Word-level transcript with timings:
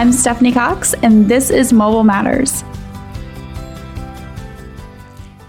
I'm 0.00 0.12
Stephanie 0.12 0.52
Cox, 0.52 0.94
and 0.94 1.28
this 1.28 1.50
is 1.50 1.74
Mobile 1.74 2.04
Matters. 2.04 2.64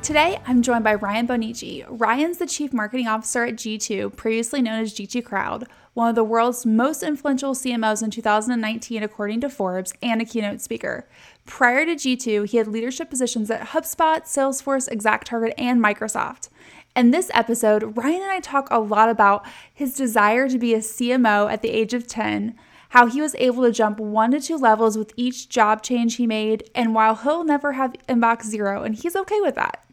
Today, 0.03 0.41
I'm 0.45 0.61
joined 0.61 0.83
by 0.83 0.95
Ryan 0.95 1.25
Bonnici. 1.25 1.85
Ryan's 1.87 2.37
the 2.37 2.45
Chief 2.45 2.73
Marketing 2.73 3.07
Officer 3.07 3.45
at 3.45 3.53
G2, 3.53 4.13
previously 4.17 4.61
known 4.61 4.81
as 4.81 4.93
G2 4.93 5.23
Crowd, 5.23 5.69
one 5.93 6.09
of 6.09 6.15
the 6.15 6.25
world's 6.25 6.65
most 6.65 7.01
influential 7.01 7.53
CMOs 7.53 8.03
in 8.03 8.11
2019, 8.11 9.01
according 9.01 9.39
to 9.39 9.49
Forbes, 9.49 9.93
and 10.03 10.21
a 10.21 10.25
keynote 10.25 10.59
speaker. 10.59 11.07
Prior 11.45 11.85
to 11.85 11.95
G2, 11.95 12.49
he 12.49 12.57
had 12.57 12.67
leadership 12.67 13.09
positions 13.09 13.49
at 13.49 13.69
HubSpot, 13.69 14.23
Salesforce, 14.23 14.89
ExactTarget, 14.89 15.53
and 15.57 15.81
Microsoft. 15.81 16.49
In 16.93 17.11
this 17.11 17.31
episode, 17.33 17.95
Ryan 17.95 18.21
and 18.21 18.31
I 18.31 18.41
talk 18.41 18.67
a 18.69 18.79
lot 18.79 19.07
about 19.07 19.45
his 19.73 19.95
desire 19.95 20.49
to 20.49 20.59
be 20.59 20.73
a 20.73 20.79
CMO 20.79 21.49
at 21.49 21.61
the 21.61 21.69
age 21.69 21.93
of 21.93 22.05
10 22.05 22.59
how 22.91 23.05
he 23.05 23.21
was 23.21 23.33
able 23.35 23.63
to 23.63 23.71
jump 23.71 24.01
one 24.01 24.31
to 24.31 24.39
two 24.41 24.57
levels 24.57 24.97
with 24.97 25.13
each 25.15 25.47
job 25.47 25.81
change 25.81 26.17
he 26.17 26.27
made, 26.27 26.69
and 26.75 26.93
while 26.93 27.15
he'll 27.15 27.45
never 27.45 27.71
have 27.71 27.95
inbox 28.09 28.43
zero, 28.43 28.83
and 28.83 28.95
he's 28.95 29.15
okay 29.15 29.39
with 29.39 29.55
that. 29.55 29.85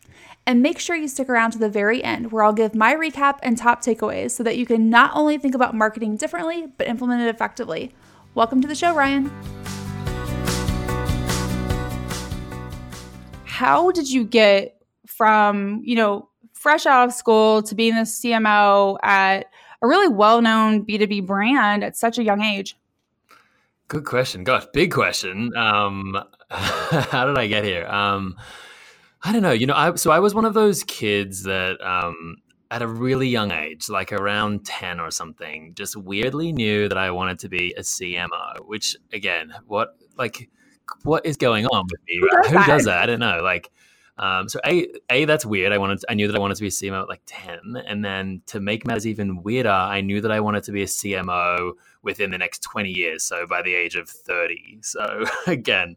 And 0.44 0.62
make 0.62 0.80
sure 0.80 0.96
you 0.96 1.06
stick 1.06 1.28
around 1.28 1.52
to 1.52 1.58
the 1.58 1.68
very 1.68 2.02
end 2.02 2.32
where 2.32 2.42
I'll 2.42 2.52
give 2.52 2.74
my 2.74 2.96
recap 2.96 3.38
and 3.40 3.56
top 3.56 3.82
takeaways 3.82 4.32
so 4.32 4.42
that 4.42 4.56
you 4.56 4.66
can 4.66 4.90
not 4.90 5.12
only 5.14 5.38
think 5.38 5.54
about 5.54 5.76
marketing 5.76 6.16
differently, 6.16 6.66
but 6.76 6.88
implement 6.88 7.22
it 7.22 7.28
effectively. 7.28 7.94
Welcome 8.34 8.60
to 8.62 8.66
the 8.66 8.74
show, 8.74 8.92
Ryan. 8.92 9.30
How 13.44 13.92
did 13.92 14.10
you 14.10 14.24
get 14.24 14.82
from, 15.06 15.82
you 15.84 15.94
know, 15.94 16.30
fresh 16.52 16.84
out 16.84 17.06
of 17.06 17.14
school 17.14 17.62
to 17.62 17.76
being 17.76 17.94
the 17.94 18.00
CMO 18.00 18.98
at 19.04 19.46
a 19.82 19.86
really 19.86 20.08
well 20.08 20.42
known 20.42 20.84
B2B 20.84 21.24
brand 21.28 21.84
at 21.84 21.96
such 21.96 22.18
a 22.18 22.24
young 22.24 22.42
age? 22.42 22.74
Good 23.88 24.04
question. 24.04 24.44
Gosh, 24.44 24.66
big 24.74 24.92
question. 24.92 25.56
Um, 25.56 26.16
how 26.50 27.26
did 27.26 27.38
I 27.38 27.46
get 27.46 27.64
here? 27.64 27.86
Um, 27.86 28.36
I 29.22 29.32
don't 29.32 29.42
know. 29.42 29.52
You 29.52 29.66
know, 29.66 29.74
I 29.74 29.94
so 29.94 30.10
I 30.10 30.18
was 30.18 30.34
one 30.34 30.44
of 30.44 30.52
those 30.52 30.84
kids 30.84 31.44
that 31.44 31.80
um, 31.80 32.36
at 32.70 32.82
a 32.82 32.86
really 32.86 33.28
young 33.28 33.50
age, 33.50 33.88
like 33.88 34.12
around 34.12 34.66
10 34.66 35.00
or 35.00 35.10
something, 35.10 35.72
just 35.74 35.96
weirdly 35.96 36.52
knew 36.52 36.88
that 36.88 36.98
I 36.98 37.10
wanted 37.10 37.38
to 37.40 37.48
be 37.48 37.72
a 37.78 37.80
CMO, 37.80 38.66
which 38.66 38.94
again, 39.12 39.54
what 39.66 39.96
like 40.18 40.50
what 41.02 41.24
is 41.24 41.38
going 41.38 41.66
on 41.66 41.86
with 41.90 42.00
me? 42.06 42.18
Who 42.20 42.28
does, 42.28 42.46
Who 42.50 42.64
does 42.66 42.84
that? 42.84 42.98
I 42.98 43.06
don't 43.06 43.20
know. 43.20 43.40
Like 43.42 43.70
um, 44.18 44.50
so 44.50 44.60
a 44.66 44.86
a 45.08 45.24
that's 45.24 45.46
weird. 45.46 45.72
I 45.72 45.78
wanted 45.78 46.04
I 46.10 46.14
knew 46.14 46.26
that 46.26 46.36
I 46.36 46.40
wanted 46.40 46.56
to 46.56 46.62
be 46.62 46.66
a 46.66 46.70
CMO 46.70 47.02
at 47.02 47.08
like 47.08 47.22
ten, 47.24 47.82
and 47.86 48.04
then 48.04 48.42
to 48.46 48.60
make 48.60 48.86
matters 48.86 49.06
even 49.06 49.42
weirder, 49.42 49.70
I 49.70 50.02
knew 50.02 50.20
that 50.20 50.30
I 50.30 50.40
wanted 50.40 50.64
to 50.64 50.72
be 50.72 50.82
a 50.82 50.86
CMO 50.86 51.72
within 52.02 52.30
the 52.30 52.38
next 52.38 52.62
twenty 52.62 52.90
years. 52.90 53.22
So 53.22 53.46
by 53.46 53.62
the 53.62 53.74
age 53.74 53.96
of 53.96 54.08
thirty. 54.08 54.78
So 54.82 55.24
again, 55.46 55.96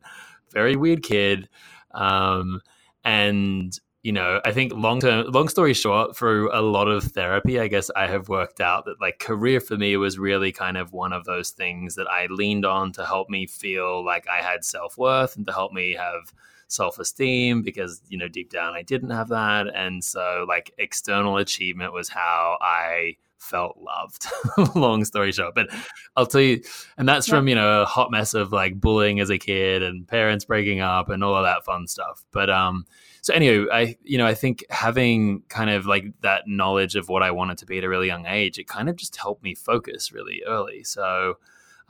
very 0.51 0.75
weird 0.75 1.03
kid. 1.03 1.49
Um, 1.93 2.61
and 3.03 3.77
you 4.03 4.11
know, 4.11 4.41
I 4.43 4.51
think 4.51 4.73
long 4.73 4.99
term, 4.99 5.27
long 5.31 5.47
story 5.47 5.73
short, 5.73 6.17
through 6.17 6.51
a 6.53 6.61
lot 6.61 6.87
of 6.87 7.03
therapy, 7.03 7.59
I 7.59 7.67
guess 7.67 7.91
I 7.95 8.07
have 8.07 8.29
worked 8.29 8.59
out 8.59 8.85
that 8.85 8.99
like 8.99 9.19
career 9.19 9.59
for 9.59 9.77
me 9.77 9.95
was 9.95 10.17
really 10.17 10.51
kind 10.51 10.75
of 10.75 10.91
one 10.91 11.13
of 11.13 11.25
those 11.25 11.51
things 11.51 11.95
that 11.95 12.07
I 12.07 12.25
leaned 12.27 12.65
on 12.65 12.91
to 12.93 13.05
help 13.05 13.29
me 13.29 13.45
feel 13.45 14.03
like 14.03 14.27
I 14.27 14.41
had 14.41 14.65
self 14.65 14.97
worth 14.97 15.35
and 15.35 15.45
to 15.45 15.53
help 15.53 15.71
me 15.71 15.93
have 15.93 16.33
self 16.67 16.97
esteem 16.97 17.61
because, 17.61 18.01
you 18.07 18.17
know, 18.17 18.27
deep 18.27 18.49
down 18.49 18.73
I 18.73 18.81
didn't 18.81 19.11
have 19.11 19.29
that. 19.29 19.67
And 19.75 20.03
so, 20.03 20.45
like, 20.47 20.71
external 20.79 21.37
achievement 21.37 21.93
was 21.93 22.09
how 22.09 22.57
I 22.59 23.17
felt 23.41 23.77
loved. 23.77 24.75
Long 24.75 25.03
story 25.03 25.31
short, 25.31 25.55
but 25.55 25.67
I'll 26.15 26.25
tell 26.25 26.41
you, 26.41 26.61
and 26.97 27.07
that's 27.07 27.27
yeah. 27.27 27.35
from 27.35 27.47
you 27.47 27.55
know 27.55 27.81
a 27.81 27.85
hot 27.85 28.11
mess 28.11 28.33
of 28.33 28.51
like 28.51 28.79
bullying 28.79 29.19
as 29.19 29.29
a 29.29 29.37
kid 29.37 29.83
and 29.83 30.07
parents 30.07 30.45
breaking 30.45 30.79
up 30.79 31.09
and 31.09 31.23
all 31.23 31.35
of 31.35 31.43
that 31.43 31.65
fun 31.65 31.87
stuff. 31.87 32.23
But 32.31 32.49
um, 32.49 32.85
so 33.21 33.33
anyway, 33.33 33.67
I 33.71 33.97
you 34.03 34.17
know 34.17 34.25
I 34.25 34.33
think 34.33 34.63
having 34.69 35.41
kind 35.49 35.69
of 35.69 35.85
like 35.85 36.05
that 36.21 36.43
knowledge 36.47 36.95
of 36.95 37.09
what 37.09 37.23
I 37.23 37.31
wanted 37.31 37.57
to 37.59 37.65
be 37.65 37.77
at 37.77 37.83
a 37.83 37.89
really 37.89 38.07
young 38.07 38.25
age, 38.25 38.59
it 38.59 38.67
kind 38.67 38.89
of 38.89 38.95
just 38.95 39.15
helped 39.15 39.43
me 39.43 39.55
focus 39.55 40.11
really 40.11 40.43
early. 40.47 40.83
So 40.83 41.37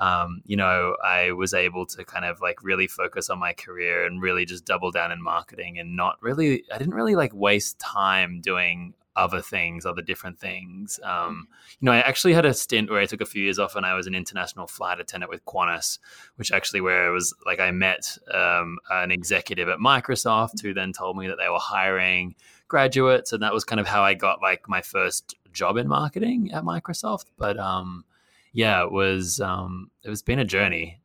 um, 0.02 0.42
you 0.46 0.58
know, 0.58 0.96
I 1.04 1.32
was 1.32 1.54
able 1.54 1.86
to 1.86 2.04
kind 2.04 2.26
of 2.26 2.42
like 2.42 2.64
really 2.64 2.88
focus 2.88 3.30
on 3.30 3.38
my 3.38 3.54
career 3.54 4.04
and 4.04 4.20
really 4.20 4.46
just 4.46 4.66
double 4.66 4.90
down 4.90 5.12
in 5.12 5.22
marketing 5.22 5.78
and 5.78 5.96
not 5.96 6.18
really, 6.24 6.64
I 6.74 6.80
didn't 6.80 6.96
really 6.96 7.16
like 7.16 7.36
waste 7.36 7.78
time 7.78 8.42
doing 8.42 8.96
other 9.16 9.42
things, 9.42 9.86
other 9.86 10.02
different 10.02 10.40
things. 10.40 11.00
Um, 11.04 11.48
you 11.80 11.86
know, 11.86 11.92
I 11.92 12.00
actually 12.00 12.34
had 12.34 12.46
a 12.46 12.54
stint 12.54 12.90
where 12.90 13.00
I 13.00 13.06
took 13.06 13.22
a 13.22 13.26
few 13.26 13.44
years 13.44 13.60
off 13.60 13.76
and 13.76 13.86
I 13.86 13.94
was 13.94 14.08
an 14.08 14.16
international 14.16 14.68
flight 14.68 15.00
attendant 15.00 15.30
with 15.30 15.46
Qantas, 15.46 16.00
which 16.36 16.52
actually 16.52 16.82
where 16.82 17.08
it 17.08 17.12
was 17.12 17.34
like 17.46 17.60
I 17.60 17.72
met 17.72 18.18
um, 18.34 18.78
an 18.90 19.12
executive 19.12 19.68
at 19.70 19.80
Microsoft 19.80 20.62
who 20.62 20.74
then 20.74 20.94
told 20.94 21.18
me 21.18 21.28
that 21.28 21.38
they 21.38 21.50
were 21.50 21.60
hiring 21.60 22.36
graduates, 22.68 23.34
and 23.34 23.44
that 23.44 23.54
was 23.54 23.66
kind 23.66 23.80
of 23.80 23.88
how 23.88 24.02
I 24.02 24.14
got 24.14 24.42
like 24.42 24.70
my 24.70 24.82
first 24.82 25.36
job 25.52 25.78
in 25.78 25.88
marketing 25.88 26.52
at 26.54 26.64
Microsoft. 26.64 27.26
But 27.38 27.60
um, 27.60 28.06
yeah, 28.54 28.84
it 28.84 28.92
was 28.92 29.42
um, 29.42 29.92
it 30.04 30.10
was 30.10 30.22
been 30.22 30.40
a 30.40 30.46
journey. 30.46 31.02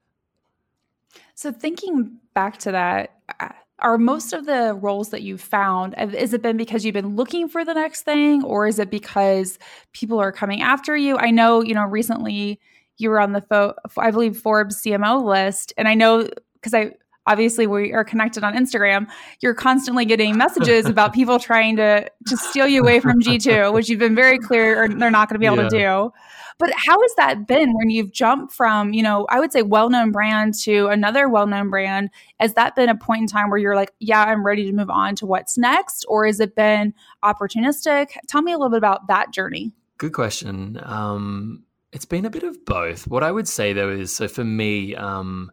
So 1.34 1.52
thinking 1.52 2.18
back 2.34 2.58
to 2.58 2.72
that, 2.72 3.18
uh, 3.40 3.50
are 3.80 3.98
most 3.98 4.32
of 4.32 4.46
the 4.46 4.74
roles 4.80 5.10
that 5.10 5.22
you've 5.22 5.40
found 5.40 5.94
uh, 5.98 6.08
is 6.08 6.32
it 6.32 6.42
been 6.42 6.56
because 6.56 6.84
you've 6.84 6.94
been 6.94 7.16
looking 7.16 7.48
for 7.48 7.64
the 7.64 7.74
next 7.74 8.02
thing, 8.02 8.42
or 8.44 8.66
is 8.66 8.78
it 8.78 8.90
because 8.90 9.58
people 9.92 10.18
are 10.18 10.32
coming 10.32 10.62
after 10.62 10.96
you? 10.96 11.16
I 11.18 11.30
know 11.30 11.62
you 11.62 11.74
know 11.74 11.84
recently 11.84 12.60
you 12.98 13.10
were 13.10 13.20
on 13.20 13.32
the 13.32 13.42
fo- 13.42 13.74
I 13.98 14.10
believe 14.10 14.38
Forbes 14.38 14.82
CMO 14.82 15.24
list, 15.24 15.72
and 15.76 15.88
I 15.88 15.94
know 15.94 16.28
because 16.54 16.74
I 16.74 16.92
obviously 17.26 17.66
we 17.66 17.92
are 17.92 18.04
connected 18.04 18.44
on 18.44 18.54
Instagram, 18.54 19.08
you're 19.40 19.54
constantly 19.54 20.04
getting 20.04 20.36
messages 20.36 20.86
about 20.86 21.12
people 21.12 21.38
trying 21.38 21.76
to 21.76 22.08
to 22.26 22.36
steal 22.36 22.66
you 22.66 22.82
away 22.82 23.00
from 23.00 23.20
G2, 23.20 23.72
which 23.74 23.88
you've 23.88 23.98
been 23.98 24.14
very 24.14 24.38
clear 24.38 24.88
they're 24.88 25.10
not 25.10 25.28
going 25.28 25.34
to 25.34 25.38
be 25.38 25.46
able 25.46 25.56
yeah. 25.56 25.68
to 25.68 25.78
do. 25.78 26.12
But 26.58 26.70
how 26.74 27.00
has 27.00 27.14
that 27.16 27.46
been 27.46 27.74
when 27.74 27.90
you've 27.90 28.12
jumped 28.12 28.52
from, 28.52 28.94
you 28.94 29.02
know, 29.02 29.26
I 29.28 29.40
would 29.40 29.52
say 29.52 29.60
well-known 29.60 30.10
brand 30.10 30.54
to 30.62 30.86
another 30.86 31.28
well-known 31.28 31.68
brand? 31.68 32.08
Has 32.40 32.54
that 32.54 32.74
been 32.74 32.88
a 32.88 32.96
point 32.96 33.22
in 33.22 33.26
time 33.26 33.50
where 33.50 33.58
you're 33.58 33.74
like, 33.74 33.92
yeah, 34.00 34.24
I'm 34.24 34.44
ready 34.44 34.64
to 34.64 34.72
move 34.72 34.88
on 34.88 35.16
to 35.16 35.26
what's 35.26 35.58
next? 35.58 36.06
Or 36.08 36.24
has 36.24 36.40
it 36.40 36.54
been 36.54 36.94
opportunistic? 37.22 38.16
Tell 38.26 38.40
me 38.40 38.52
a 38.52 38.56
little 38.56 38.70
bit 38.70 38.78
about 38.78 39.06
that 39.08 39.32
journey. 39.34 39.72
Good 39.98 40.14
question. 40.14 40.80
Um, 40.82 41.64
it's 41.92 42.06
been 42.06 42.24
a 42.24 42.30
bit 42.30 42.42
of 42.42 42.64
both. 42.64 43.06
What 43.06 43.22
I 43.22 43.30
would 43.30 43.48
say 43.48 43.74
though 43.74 43.90
is, 43.90 44.16
so 44.16 44.26
for 44.26 44.44
me, 44.44 44.94
um, 44.94 45.50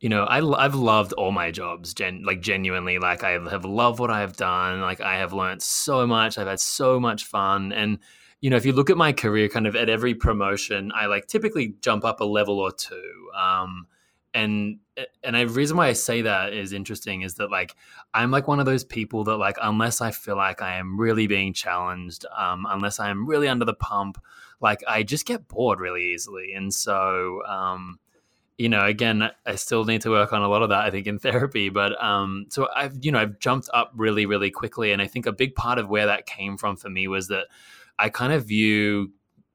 you 0.00 0.08
know, 0.08 0.24
I, 0.24 0.64
I've 0.64 0.74
loved 0.74 1.12
all 1.14 1.32
my 1.32 1.50
jobs, 1.50 1.94
gen, 1.94 2.22
like 2.24 2.40
genuinely. 2.40 2.98
Like 2.98 3.24
I 3.24 3.30
have 3.30 3.64
loved 3.64 3.98
what 3.98 4.10
I 4.10 4.20
have 4.20 4.36
done. 4.36 4.80
Like 4.80 5.00
I 5.00 5.16
have 5.16 5.32
learned 5.32 5.62
so 5.62 6.06
much. 6.06 6.36
I've 6.36 6.46
had 6.46 6.60
so 6.60 7.00
much 7.00 7.24
fun, 7.24 7.72
and 7.72 7.98
you 8.40 8.50
know, 8.50 8.56
if 8.56 8.66
you 8.66 8.72
look 8.72 8.90
at 8.90 8.98
my 8.98 9.12
career, 9.12 9.48
kind 9.48 9.66
of 9.66 9.74
at 9.74 9.88
every 9.88 10.14
promotion, 10.14 10.92
I 10.94 11.06
like 11.06 11.26
typically 11.26 11.74
jump 11.80 12.04
up 12.04 12.20
a 12.20 12.24
level 12.24 12.58
or 12.58 12.70
two. 12.72 13.30
Um, 13.36 13.86
and 14.34 14.78
and 15.24 15.34
the 15.34 15.48
reason 15.48 15.78
why 15.78 15.88
I 15.88 15.94
say 15.94 16.22
that 16.22 16.52
is 16.52 16.74
interesting 16.74 17.22
is 17.22 17.34
that 17.36 17.50
like 17.50 17.74
I'm 18.12 18.30
like 18.30 18.46
one 18.46 18.60
of 18.60 18.66
those 18.66 18.84
people 18.84 19.24
that 19.24 19.36
like 19.38 19.56
unless 19.62 20.02
I 20.02 20.10
feel 20.10 20.36
like 20.36 20.60
I 20.60 20.76
am 20.76 21.00
really 21.00 21.26
being 21.26 21.54
challenged, 21.54 22.26
um, 22.36 22.66
unless 22.68 23.00
I 23.00 23.08
am 23.08 23.26
really 23.26 23.48
under 23.48 23.64
the 23.64 23.74
pump, 23.74 24.22
like 24.60 24.80
I 24.86 25.02
just 25.02 25.24
get 25.24 25.48
bored 25.48 25.80
really 25.80 26.12
easily. 26.12 26.52
And 26.54 26.72
so, 26.72 27.42
um, 27.46 27.98
you 28.58 28.68
know, 28.68 28.84
again, 28.84 29.30
I 29.44 29.54
still 29.56 29.84
need 29.84 30.00
to 30.02 30.10
work 30.10 30.32
on 30.32 30.42
a 30.42 30.48
lot 30.48 30.62
of 30.62 30.70
that, 30.70 30.84
I 30.84 30.90
think, 30.90 31.06
in 31.06 31.18
therapy. 31.20 31.68
But 31.68 32.02
um, 32.02 32.46
so 32.48 32.68
I've, 32.74 32.96
you 33.02 33.12
know, 33.12 33.18
I've 33.18 33.38
jumped 33.38 33.68
up 33.74 33.92
really, 33.94 34.26
really 34.26 34.50
quickly. 34.50 34.92
And 34.92 35.02
I 35.02 35.06
think 35.06 35.26
a 35.26 35.32
big 35.32 35.54
part 35.54 35.78
of 35.78 35.88
where 35.88 36.06
that 36.06 36.26
came 36.26 36.56
from 36.56 36.76
for 36.76 36.88
me 36.88 37.08
was 37.08 37.28
that 37.28 37.46
I 37.98 38.08
kind 38.08 38.32
of 38.32 38.46
view 38.46 39.12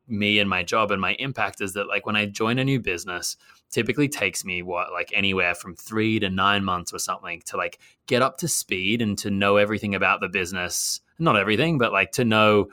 me 0.08 0.40
and 0.40 0.50
my 0.50 0.62
job 0.62 0.92
and 0.92 1.00
my 1.00 1.14
impact 1.14 1.62
is 1.62 1.74
that 1.74 1.88
like 1.88 2.06
when 2.06 2.16
I 2.16 2.26
join 2.26 2.60
a 2.60 2.66
new 2.66 2.80
business, 2.80 3.38
typically 3.72 4.10
takes 4.10 4.44
me 4.44 4.62
what 4.62 4.92
like 4.92 5.10
anywhere 5.14 5.56
from 5.56 5.76
three 5.76 6.20
to 6.20 6.30
nine 6.30 6.64
months 6.64 6.94
or 6.94 7.00
something 7.00 7.42
to 7.46 7.56
like 7.56 7.80
get 8.06 8.22
up 8.22 8.38
to 8.38 8.48
speed 8.48 9.02
and 9.02 9.18
to 9.20 9.32
know 9.32 9.58
everything 9.58 9.96
about 9.96 10.20
the 10.20 10.28
business. 10.28 11.00
Not 11.18 11.38
everything, 11.38 11.78
but 11.78 11.94
like 11.94 12.12
to 12.14 12.26
know 12.26 12.68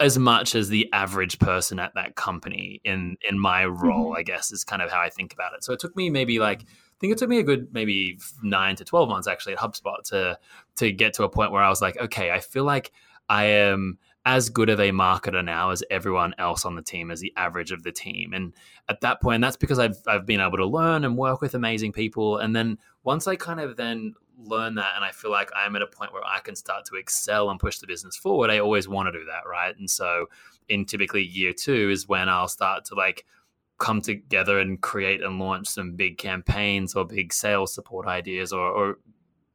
as 0.00 0.18
much 0.18 0.54
as 0.54 0.68
the 0.68 0.88
average 0.92 1.38
person 1.38 1.78
at 1.78 1.94
that 1.94 2.16
company 2.16 2.80
in 2.84 3.16
in 3.28 3.38
my 3.38 3.64
role, 3.64 4.10
mm-hmm. 4.10 4.18
I 4.18 4.22
guess 4.22 4.50
is 4.50 4.64
kind 4.64 4.82
of 4.82 4.90
how 4.90 5.00
I 5.00 5.08
think 5.08 5.32
about 5.32 5.54
it. 5.54 5.62
So 5.62 5.72
it 5.72 5.80
took 5.80 5.94
me 5.96 6.10
maybe 6.10 6.38
like 6.38 6.62
I 6.62 6.96
think 7.00 7.12
it 7.12 7.18
took 7.18 7.28
me 7.28 7.38
a 7.38 7.44
good 7.44 7.68
maybe 7.72 8.18
nine 8.42 8.76
to 8.76 8.84
twelve 8.84 9.08
months 9.08 9.28
actually 9.28 9.54
at 9.54 9.60
HubSpot 9.60 10.02
to 10.06 10.38
to 10.76 10.92
get 10.92 11.14
to 11.14 11.24
a 11.24 11.28
point 11.28 11.52
where 11.52 11.62
I 11.62 11.68
was 11.68 11.80
like, 11.80 11.98
okay, 11.98 12.30
I 12.32 12.40
feel 12.40 12.64
like 12.64 12.92
I 13.28 13.44
am 13.44 13.98
as 14.26 14.48
good 14.48 14.70
of 14.70 14.80
a 14.80 14.90
marketer 14.90 15.44
now 15.44 15.70
as 15.70 15.82
everyone 15.90 16.34
else 16.38 16.64
on 16.64 16.74
the 16.74 16.82
team, 16.82 17.10
as 17.10 17.20
the 17.20 17.32
average 17.36 17.72
of 17.72 17.82
the 17.82 17.92
team. 17.92 18.32
And 18.32 18.54
at 18.88 19.02
that 19.02 19.20
point, 19.20 19.42
that's 19.42 19.56
because 19.56 19.78
I've 19.78 19.98
I've 20.06 20.26
been 20.26 20.40
able 20.40 20.56
to 20.58 20.66
learn 20.66 21.04
and 21.04 21.16
work 21.16 21.40
with 21.40 21.54
amazing 21.54 21.92
people. 21.92 22.38
And 22.38 22.56
then 22.56 22.78
once 23.02 23.26
I 23.26 23.36
kind 23.36 23.60
of 23.60 23.76
then 23.76 24.14
learn 24.38 24.74
that 24.76 24.92
and 24.96 25.04
I 25.04 25.12
feel 25.12 25.30
like 25.30 25.50
I'm 25.54 25.76
at 25.76 25.82
a 25.82 25.86
point 25.86 26.12
where 26.12 26.24
I 26.24 26.40
can 26.40 26.56
start 26.56 26.84
to 26.86 26.96
excel 26.96 27.50
and 27.50 27.60
push 27.60 27.78
the 27.78 27.86
business 27.86 28.16
forward, 28.16 28.50
I 28.50 28.58
always 28.58 28.88
want 28.88 29.06
to 29.08 29.12
do 29.12 29.24
that, 29.26 29.46
right? 29.48 29.76
And 29.78 29.90
so 29.90 30.26
in 30.68 30.86
typically 30.86 31.22
year 31.22 31.52
two 31.52 31.90
is 31.90 32.08
when 32.08 32.28
I'll 32.28 32.48
start 32.48 32.86
to 32.86 32.94
like 32.94 33.24
come 33.78 34.00
together 34.00 34.58
and 34.58 34.80
create 34.80 35.22
and 35.22 35.38
launch 35.38 35.68
some 35.68 35.96
big 35.96 36.16
campaigns 36.16 36.94
or 36.94 37.04
big 37.04 37.32
sales 37.32 37.74
support 37.74 38.06
ideas 38.06 38.52
or, 38.52 38.68
or 38.68 38.98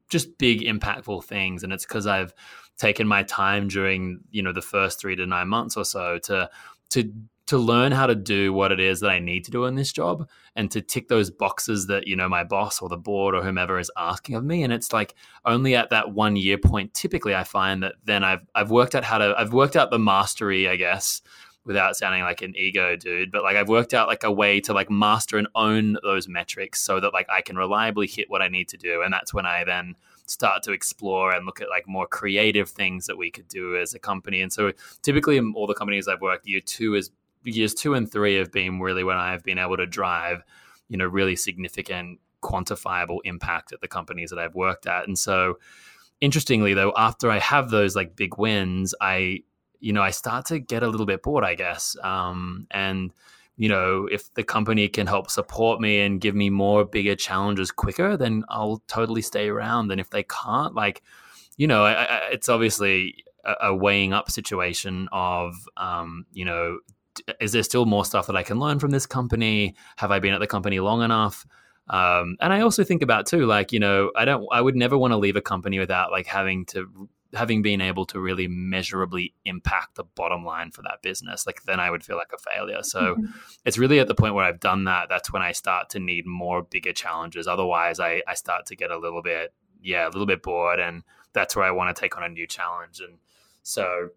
just 0.10 0.38
big 0.38 0.62
impactful 0.62 1.24
things. 1.24 1.64
And 1.64 1.72
it's 1.72 1.86
because 1.86 2.08
i've 2.08 2.34
taken 2.80 3.08
my 3.08 3.22
time 3.24 3.68
during 3.68 4.22
you 4.32 4.42
know 4.42 4.54
the 4.54 4.62
first 4.62 5.00
three 5.00 5.16
to 5.16 5.26
nine 5.26 5.50
months 5.50 5.78
or 5.78 5.86
so 5.86 6.18
to 6.18 6.50
to 6.90 7.14
to 7.46 7.58
learn 7.58 7.92
how 7.92 8.06
to 8.06 8.14
do 8.14 8.54
what 8.54 8.72
it 8.72 8.80
is 8.80 9.00
that 9.00 9.10
I 9.10 9.18
need 9.18 9.44
to 9.46 9.52
do 9.52 9.66
in 9.66 9.74
this 9.74 9.92
job 9.92 10.30
and 10.56 10.70
to 10.70 10.82
tick 10.82 11.08
those 11.08 11.32
boxes 11.32 11.88
that 11.88 12.08
you 12.08 12.16
know 12.16 12.30
my 12.30 12.44
boss 12.44 12.80
or 12.80 12.90
the 12.90 12.98
board 12.98 13.34
or 13.36 13.42
whomever 13.42 13.80
is 13.80 13.92
asking 13.98 14.36
of 14.36 14.44
me. 14.44 14.64
And 14.64 14.72
it's 14.72 14.94
like 14.94 15.16
only 15.46 15.76
at 15.76 15.90
that 15.90 16.12
1 16.12 16.36
year 16.36 16.60
point 16.60 16.94
typically 16.94 17.36
I 17.36 17.44
find 17.44 17.84
that 17.84 17.96
then 18.06 18.24
I've 18.24 18.48
I've 18.56 18.72
worked 18.72 18.96
out 18.96 19.04
how 19.04 19.18
to 19.18 19.34
I've 19.38 19.52
worked 19.52 19.76
out 19.76 19.90
the 19.90 20.00
mastery 20.00 20.70
I 20.70 20.76
guess 20.76 21.22
without 21.66 21.96
sounding 21.96 22.24
like 22.24 22.42
an 22.42 22.56
ego 22.56 22.96
dude 22.96 23.32
but 23.32 23.44
like 23.44 23.56
I've 23.56 23.70
worked 23.70 23.94
out 23.94 24.08
like 24.08 24.24
a 24.24 24.32
way 24.32 24.60
to 24.62 24.74
like 24.74 24.90
master 24.90 25.38
and 25.38 25.48
own 25.56 25.98
those 26.04 26.28
metrics 26.28 26.82
so 26.82 27.00
that 27.00 27.14
like 27.14 27.28
I 27.30 27.42
can 27.42 27.58
reliably 27.58 28.08
hit 28.08 28.30
what 28.30 28.42
I 28.42 28.48
need 28.48 28.70
to 28.70 28.78
do 28.78 29.02
and 29.02 29.14
that's 29.14 29.34
when 29.34 29.46
I 29.46 29.64
then 29.64 29.96
start 30.30 30.64
to 30.64 30.72
explore 30.72 31.32
and 31.32 31.46
look 31.46 31.62
at 31.62 31.70
like 31.70 31.88
more 31.88 32.08
creative 32.08 32.70
things 32.70 33.08
that 33.08 33.18
we 33.18 33.32
could 33.32 33.48
do 33.48 33.76
as 33.76 33.94
a 33.94 34.00
company. 34.00 34.42
And 34.42 34.54
so 34.54 34.72
typically 35.02 35.38
in 35.38 35.54
all 35.56 35.68
the 35.68 35.74
companies 35.74 36.08
I've 36.08 36.22
worked, 36.22 36.48
year 36.48 36.62
two 36.62 36.96
is 36.96 37.12
years 37.44 37.74
two 37.74 37.96
and 37.96 38.10
three 38.10 38.36
have 38.36 38.52
been 38.52 38.80
really 38.80 39.04
when 39.04 39.18
I've 39.18 39.44
been 39.44 39.58
able 39.58 39.78
to 39.78 39.88
drive, 39.88 40.44
you 40.88 40.98
know, 40.98 41.08
really 41.08 41.36
significant 41.36 42.20
quantifiable 42.44 43.20
impact 43.24 43.74
at 43.74 43.82
the 43.82 43.88
companies 43.88 44.30
that 44.30 44.40
I've 44.40 44.56
worked 44.56 44.88
at. 44.88 45.08
And 45.08 45.18
so 45.18 45.58
interestingly 46.22 46.74
though, 46.74 46.94
after 46.96 47.32
I 47.32 47.40
have 47.40 47.70
those 47.70 47.96
like 47.96 48.16
big 48.16 48.38
wins, 48.38 48.94
I, 49.02 49.44
you 49.80 49.94
know, 49.94 50.02
I 50.02 50.12
start 50.12 50.46
to 50.48 50.60
get 50.60 50.84
a 50.84 50.88
little 50.88 51.06
bit 51.06 51.24
bored, 51.24 51.44
I 51.44 51.56
guess. 51.56 51.96
Um, 52.04 52.68
and 52.72 53.12
you 53.60 53.68
know, 53.68 54.08
if 54.10 54.34
the 54.36 54.44
company 54.44 54.88
can 54.88 55.06
help 55.06 55.30
support 55.30 55.82
me 55.82 56.00
and 56.00 56.22
give 56.22 56.34
me 56.34 56.50
more 56.50 56.86
bigger 56.86 57.14
challenges 57.14 57.72
quicker, 57.72 58.16
then 58.16 58.46
I'll 58.48 58.82
totally 58.88 59.22
stay 59.22 59.50
around. 59.50 59.92
And 59.92 60.00
if 60.00 60.10
they 60.10 60.24
can't, 60.24 60.74
like, 60.76 61.04
you 61.58 61.68
know, 61.68 61.84
I, 61.84 61.92
I, 61.92 62.18
it's 62.32 62.48
obviously 62.48 63.26
a, 63.44 63.56
a, 63.64 63.76
weighing 63.76 64.14
up 64.14 64.32
situation 64.32 65.10
of, 65.12 65.56
um, 65.76 66.26
you 66.32 66.46
know, 66.46 66.80
is 67.42 67.52
there 67.52 67.64
still 67.64 67.86
more 67.86 68.06
stuff 68.06 68.28
that 68.28 68.38
I 68.38 68.44
can 68.44 68.60
learn 68.60 68.80
from 68.80 68.92
this 68.92 69.06
company? 69.06 69.76
Have 69.98 70.10
I 70.10 70.20
been 70.20 70.34
at 70.34 70.40
the 70.40 70.48
company 70.48 70.80
long 70.80 71.02
enough? 71.02 71.46
Um, 71.90 72.38
and 72.40 72.54
I 72.54 72.62
also 72.62 72.86
think 72.86 73.02
about 73.02 73.26
too, 73.26 73.46
like 73.46 73.74
you 73.74 73.80
know, 73.80 74.12
I 74.16 74.24
don't, 74.24 74.48
I 74.54 74.62
would 74.62 74.78
never 74.78 74.98
want 74.98 75.12
to 75.12 75.18
leave 75.18 75.36
a 75.36 75.42
company 75.42 75.80
without 75.80 76.12
like 76.12 76.28
having 76.28 76.66
to 76.68 77.10
having 77.34 77.62
been 77.62 77.80
able 77.80 78.06
to 78.08 78.20
really 78.20 78.48
measurably 78.48 79.36
impact 79.46 79.96
the 79.96 80.04
bottom 80.04 80.44
line 80.44 80.72
for 80.72 80.82
that 80.82 81.02
business, 81.04 81.46
like 81.46 81.62
then 81.64 81.80
I 81.80 81.92
would 81.92 82.04
feel 82.04 82.18
like 82.18 82.32
a 82.34 82.38
failure. 82.38 82.82
So 82.82 83.16
mm-hmm. 83.16 83.26
it's 83.66 83.78
really 83.78 84.00
at 84.00 84.08
the 84.08 84.16
point 84.16 84.34
where 84.34 84.46
I've 84.46 84.60
done 84.60 84.86
that, 84.86 85.10
that's 85.10 85.32
when 85.32 85.44
I 85.44 85.52
start 85.52 85.90
to 85.92 86.00
need 86.00 86.26
more 86.26 86.64
bigger 86.64 86.92
challenges. 86.92 87.48
Otherwise, 87.48 88.00
I, 88.00 88.24
I 88.28 88.34
start 88.34 88.66
to 88.68 88.76
get 88.76 88.90
a 88.90 88.98
little 88.98 89.22
bit, 89.22 89.54
yeah, 89.82 90.08
a 90.08 90.10
little 90.10 90.26
bit 90.26 90.42
bored. 90.42 90.80
And 90.80 91.04
that's 91.34 91.56
where 91.56 91.66
I 91.66 91.72
want 91.72 91.96
to 91.96 92.02
take 92.02 92.18
on 92.18 92.24
a 92.24 92.30
new 92.30 92.48
challenge. 92.48 93.00
And 93.00 93.20
so, 93.62 94.10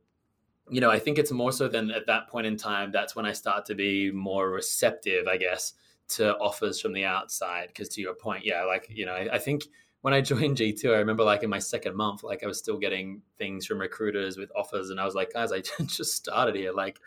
you 0.70 0.81
know, 0.81 0.91
I 0.91 0.99
think 0.99 1.19
it's 1.19 1.32
more 1.32 1.53
so 1.53 1.69
than 1.69 1.91
at 1.91 2.06
that 2.06 2.29
point 2.29 2.47
in 2.47 2.56
time, 2.56 2.93
that's 2.93 3.14
when 3.14 3.26
I 3.26 3.32
start 3.32 3.67
to 3.67 3.75
be 3.75 4.11
more 4.11 4.49
receptive, 4.49 5.26
I 5.26 5.37
guess, 5.37 5.75
to 6.11 6.35
offers 6.38 6.81
from 6.81 6.94
the 6.94 7.05
outside. 7.05 7.69
Because 7.69 7.91
to 7.91 8.00
your 8.00 8.14
point, 8.14 8.47
yeah, 8.47 8.64
like, 8.64 8.87
you 8.88 9.05
know, 9.05 9.12
I, 9.12 9.35
I 9.35 9.38
think 9.38 9.64
when 10.02 10.12
I 10.12 10.20
joined 10.20 10.58
G2, 10.58 10.94
I 10.94 10.99
remember 10.99 11.25
like 11.25 11.43
in 11.43 11.50
my 11.50 11.58
second 11.58 11.96
month, 11.96 12.22
like 12.22 12.44
I 12.44 12.46
was 12.46 12.58
still 12.58 12.78
getting 12.78 13.22
things 13.38 13.66
from 13.66 13.78
recruiters 13.78 14.37
with 14.37 14.52
offers. 14.54 14.90
And 14.90 15.00
I 15.00 15.04
was 15.04 15.14
like, 15.14 15.32
guys, 15.32 15.50
I 15.50 15.60
just 15.87 16.14
started 16.14 16.54
here. 16.54 16.72
Like, 16.72 17.00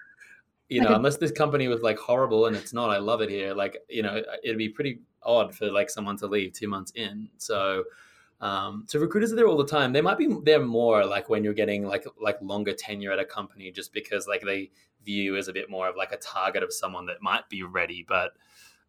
you 0.67 0.81
know, 0.81 0.95
unless 0.95 1.17
this 1.17 1.31
company 1.31 1.67
was 1.67 1.81
like 1.81 1.99
horrible 1.99 2.47
and 2.47 2.55
it's 2.55 2.73
not, 2.73 2.89
I 2.89 2.97
love 2.97 3.21
it 3.21 3.29
here. 3.29 3.53
Like, 3.53 3.77
you 3.87 4.01
know, 4.01 4.23
it'd 4.43 4.57
be 4.57 4.69
pretty 4.69 4.99
odd 5.21 5.53
for 5.53 5.71
like 5.71 5.91
someone 5.91 6.17
to 6.17 6.27
leave 6.27 6.53
two 6.53 6.67
months 6.67 6.91
in. 6.95 7.29
So, 7.37 7.83
um, 8.41 8.85
so 8.87 8.99
recruiters 8.99 9.31
are 9.31 9.35
there 9.35 9.47
all 9.47 9.57
the 9.57 9.67
time. 9.67 9.93
They 9.93 10.01
might 10.01 10.17
be 10.17 10.27
there 10.43 10.59
more 10.59 11.05
like 11.05 11.29
when 11.29 11.43
you're 11.43 11.53
getting 11.53 11.85
like 11.85 12.05
like 12.19 12.37
longer 12.41 12.73
tenure 12.73 13.11
at 13.11 13.19
a 13.19 13.25
company, 13.25 13.71
just 13.71 13.93
because 13.93 14.27
like 14.27 14.41
they 14.41 14.71
view 15.05 15.37
as 15.37 15.47
a 15.47 15.53
bit 15.53 15.69
more 15.69 15.87
of 15.87 15.95
like 15.95 16.11
a 16.11 16.17
target 16.17 16.63
of 16.63 16.73
someone 16.73 17.05
that 17.05 17.21
might 17.21 17.47
be 17.47 17.63
ready. 17.63 18.03
But 18.07 18.31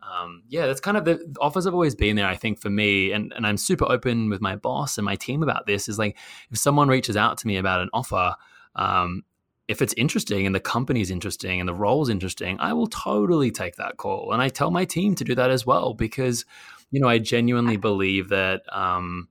um, 0.06 0.42
yeah, 0.48 0.66
that's 0.66 0.80
kind 0.80 0.96
of 0.96 1.04
the 1.04 1.36
offers 1.40 1.64
have 1.64 1.74
always 1.74 1.94
been 1.94 2.16
there. 2.16 2.26
I 2.26 2.36
think 2.36 2.60
for 2.60 2.70
me, 2.70 3.12
and 3.12 3.32
and 3.34 3.46
I'm 3.46 3.56
super 3.56 3.84
open 3.84 4.30
with 4.30 4.40
my 4.40 4.56
boss 4.56 4.98
and 4.98 5.04
my 5.04 5.16
team 5.16 5.42
about 5.42 5.66
this. 5.66 5.88
Is 5.88 5.98
like 5.98 6.16
if 6.50 6.58
someone 6.58 6.88
reaches 6.88 7.16
out 7.16 7.38
to 7.38 7.46
me 7.46 7.56
about 7.56 7.80
an 7.80 7.90
offer, 7.92 8.34
um, 8.74 9.24
if 9.68 9.82
it's 9.82 9.94
interesting 9.94 10.46
and 10.46 10.54
the 10.54 10.60
company's 10.60 11.10
interesting 11.10 11.60
and 11.60 11.68
the 11.68 11.74
role's 11.74 12.08
interesting, 12.08 12.58
I 12.60 12.72
will 12.72 12.86
totally 12.86 13.50
take 13.50 13.76
that 13.76 13.96
call. 13.96 14.32
And 14.32 14.40
I 14.40 14.48
tell 14.48 14.70
my 14.70 14.84
team 14.84 15.14
to 15.16 15.24
do 15.24 15.34
that 15.34 15.50
as 15.50 15.66
well 15.66 15.94
because, 15.94 16.44
you 16.90 17.00
know, 17.00 17.08
I 17.08 17.18
genuinely 17.18 17.76
believe 17.88 18.28
that 18.28 18.62
um, 18.74 19.28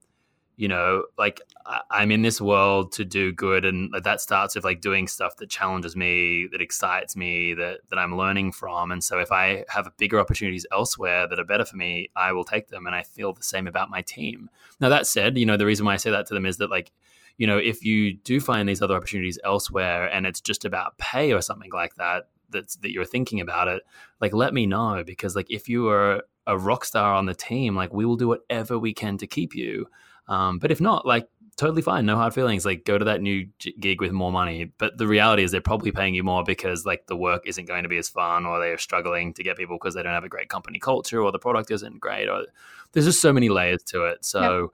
you 0.56 0.68
know, 0.68 1.04
like 1.18 1.42
I'm 1.90 2.10
in 2.10 2.22
this 2.22 2.40
world 2.40 2.92
to 2.92 3.04
do 3.04 3.30
good, 3.30 3.66
and 3.66 3.94
that 4.02 4.22
starts 4.22 4.54
with 4.54 4.64
like 4.64 4.80
doing 4.80 5.06
stuff 5.06 5.36
that 5.36 5.50
challenges 5.50 5.94
me, 5.94 6.48
that 6.50 6.62
excites 6.62 7.14
me, 7.14 7.52
that 7.54 7.80
that 7.90 7.98
I'm 7.98 8.16
learning 8.16 8.52
from. 8.52 8.90
And 8.90 9.04
so, 9.04 9.18
if 9.18 9.30
I 9.30 9.64
have 9.68 9.90
bigger 9.98 10.18
opportunities 10.18 10.66
elsewhere 10.72 11.28
that 11.28 11.38
are 11.38 11.44
better 11.44 11.66
for 11.66 11.76
me, 11.76 12.10
I 12.16 12.32
will 12.32 12.44
take 12.44 12.68
them. 12.68 12.86
And 12.86 12.94
I 12.94 13.02
feel 13.02 13.34
the 13.34 13.42
same 13.42 13.66
about 13.66 13.90
my 13.90 14.00
team. 14.00 14.48
Now, 14.80 14.88
that 14.88 15.06
said, 15.06 15.36
you 15.36 15.44
know, 15.44 15.58
the 15.58 15.66
reason 15.66 15.84
why 15.84 15.92
I 15.92 15.98
say 15.98 16.10
that 16.10 16.26
to 16.28 16.34
them 16.34 16.46
is 16.46 16.56
that 16.56 16.70
like, 16.70 16.90
you 17.36 17.46
know, 17.46 17.58
if 17.58 17.84
you 17.84 18.14
do 18.14 18.40
find 18.40 18.66
these 18.66 18.80
other 18.80 18.96
opportunities 18.96 19.38
elsewhere, 19.44 20.10
and 20.10 20.26
it's 20.26 20.40
just 20.40 20.64
about 20.64 20.96
pay 20.96 21.34
or 21.34 21.42
something 21.42 21.70
like 21.72 21.96
that, 21.96 22.28
that's 22.48 22.76
that 22.76 22.92
you're 22.92 23.04
thinking 23.04 23.42
about 23.42 23.68
it, 23.68 23.82
like 24.22 24.32
let 24.32 24.54
me 24.54 24.64
know 24.64 25.02
because 25.04 25.36
like 25.36 25.50
if 25.50 25.68
you 25.68 25.88
are 25.88 26.22
a 26.46 26.56
rock 26.56 26.84
star 26.84 27.14
on 27.14 27.26
the 27.26 27.34
team, 27.34 27.76
like 27.76 27.92
we 27.92 28.06
will 28.06 28.16
do 28.16 28.28
whatever 28.28 28.78
we 28.78 28.94
can 28.94 29.18
to 29.18 29.26
keep 29.26 29.54
you. 29.54 29.86
Um, 30.28 30.58
but 30.58 30.70
if 30.70 30.80
not, 30.80 31.06
like 31.06 31.28
totally 31.56 31.82
fine, 31.82 32.06
no 32.06 32.16
hard 32.16 32.34
feelings. 32.34 32.64
Like 32.64 32.84
go 32.84 32.98
to 32.98 33.04
that 33.06 33.22
new 33.22 33.48
gig 33.80 34.00
with 34.00 34.12
more 34.12 34.32
money. 34.32 34.72
But 34.78 34.98
the 34.98 35.06
reality 35.06 35.42
is 35.42 35.50
they're 35.50 35.60
probably 35.60 35.92
paying 35.92 36.14
you 36.14 36.22
more 36.22 36.44
because 36.44 36.84
like 36.84 37.06
the 37.06 37.16
work 37.16 37.46
isn't 37.46 37.66
going 37.66 37.82
to 37.82 37.88
be 37.88 37.98
as 37.98 38.08
fun, 38.08 38.46
or 38.46 38.58
they're 38.58 38.78
struggling 38.78 39.32
to 39.34 39.42
get 39.42 39.56
people 39.56 39.76
because 39.76 39.94
they 39.94 40.02
don't 40.02 40.12
have 40.12 40.24
a 40.24 40.28
great 40.28 40.48
company 40.48 40.78
culture, 40.78 41.20
or 41.22 41.32
the 41.32 41.38
product 41.38 41.70
isn't 41.70 42.00
great, 42.00 42.28
or 42.28 42.46
there's 42.92 43.06
just 43.06 43.20
so 43.20 43.32
many 43.32 43.48
layers 43.48 43.82
to 43.84 44.04
it. 44.04 44.24
So. 44.24 44.72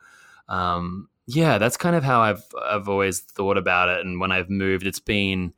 Yep. 0.49 0.57
Um, 0.57 1.09
yeah, 1.27 1.59
that's 1.59 1.77
kind 1.77 1.95
of 1.95 2.03
how 2.03 2.21
I've 2.21 2.45
I've 2.63 2.89
always 2.89 3.21
thought 3.21 3.57
about 3.57 3.89
it. 3.89 4.05
And 4.05 4.21
when 4.21 4.33
I've 4.33 4.51
moved, 4.51 4.87
it's 4.87 4.99
been 4.99 5.55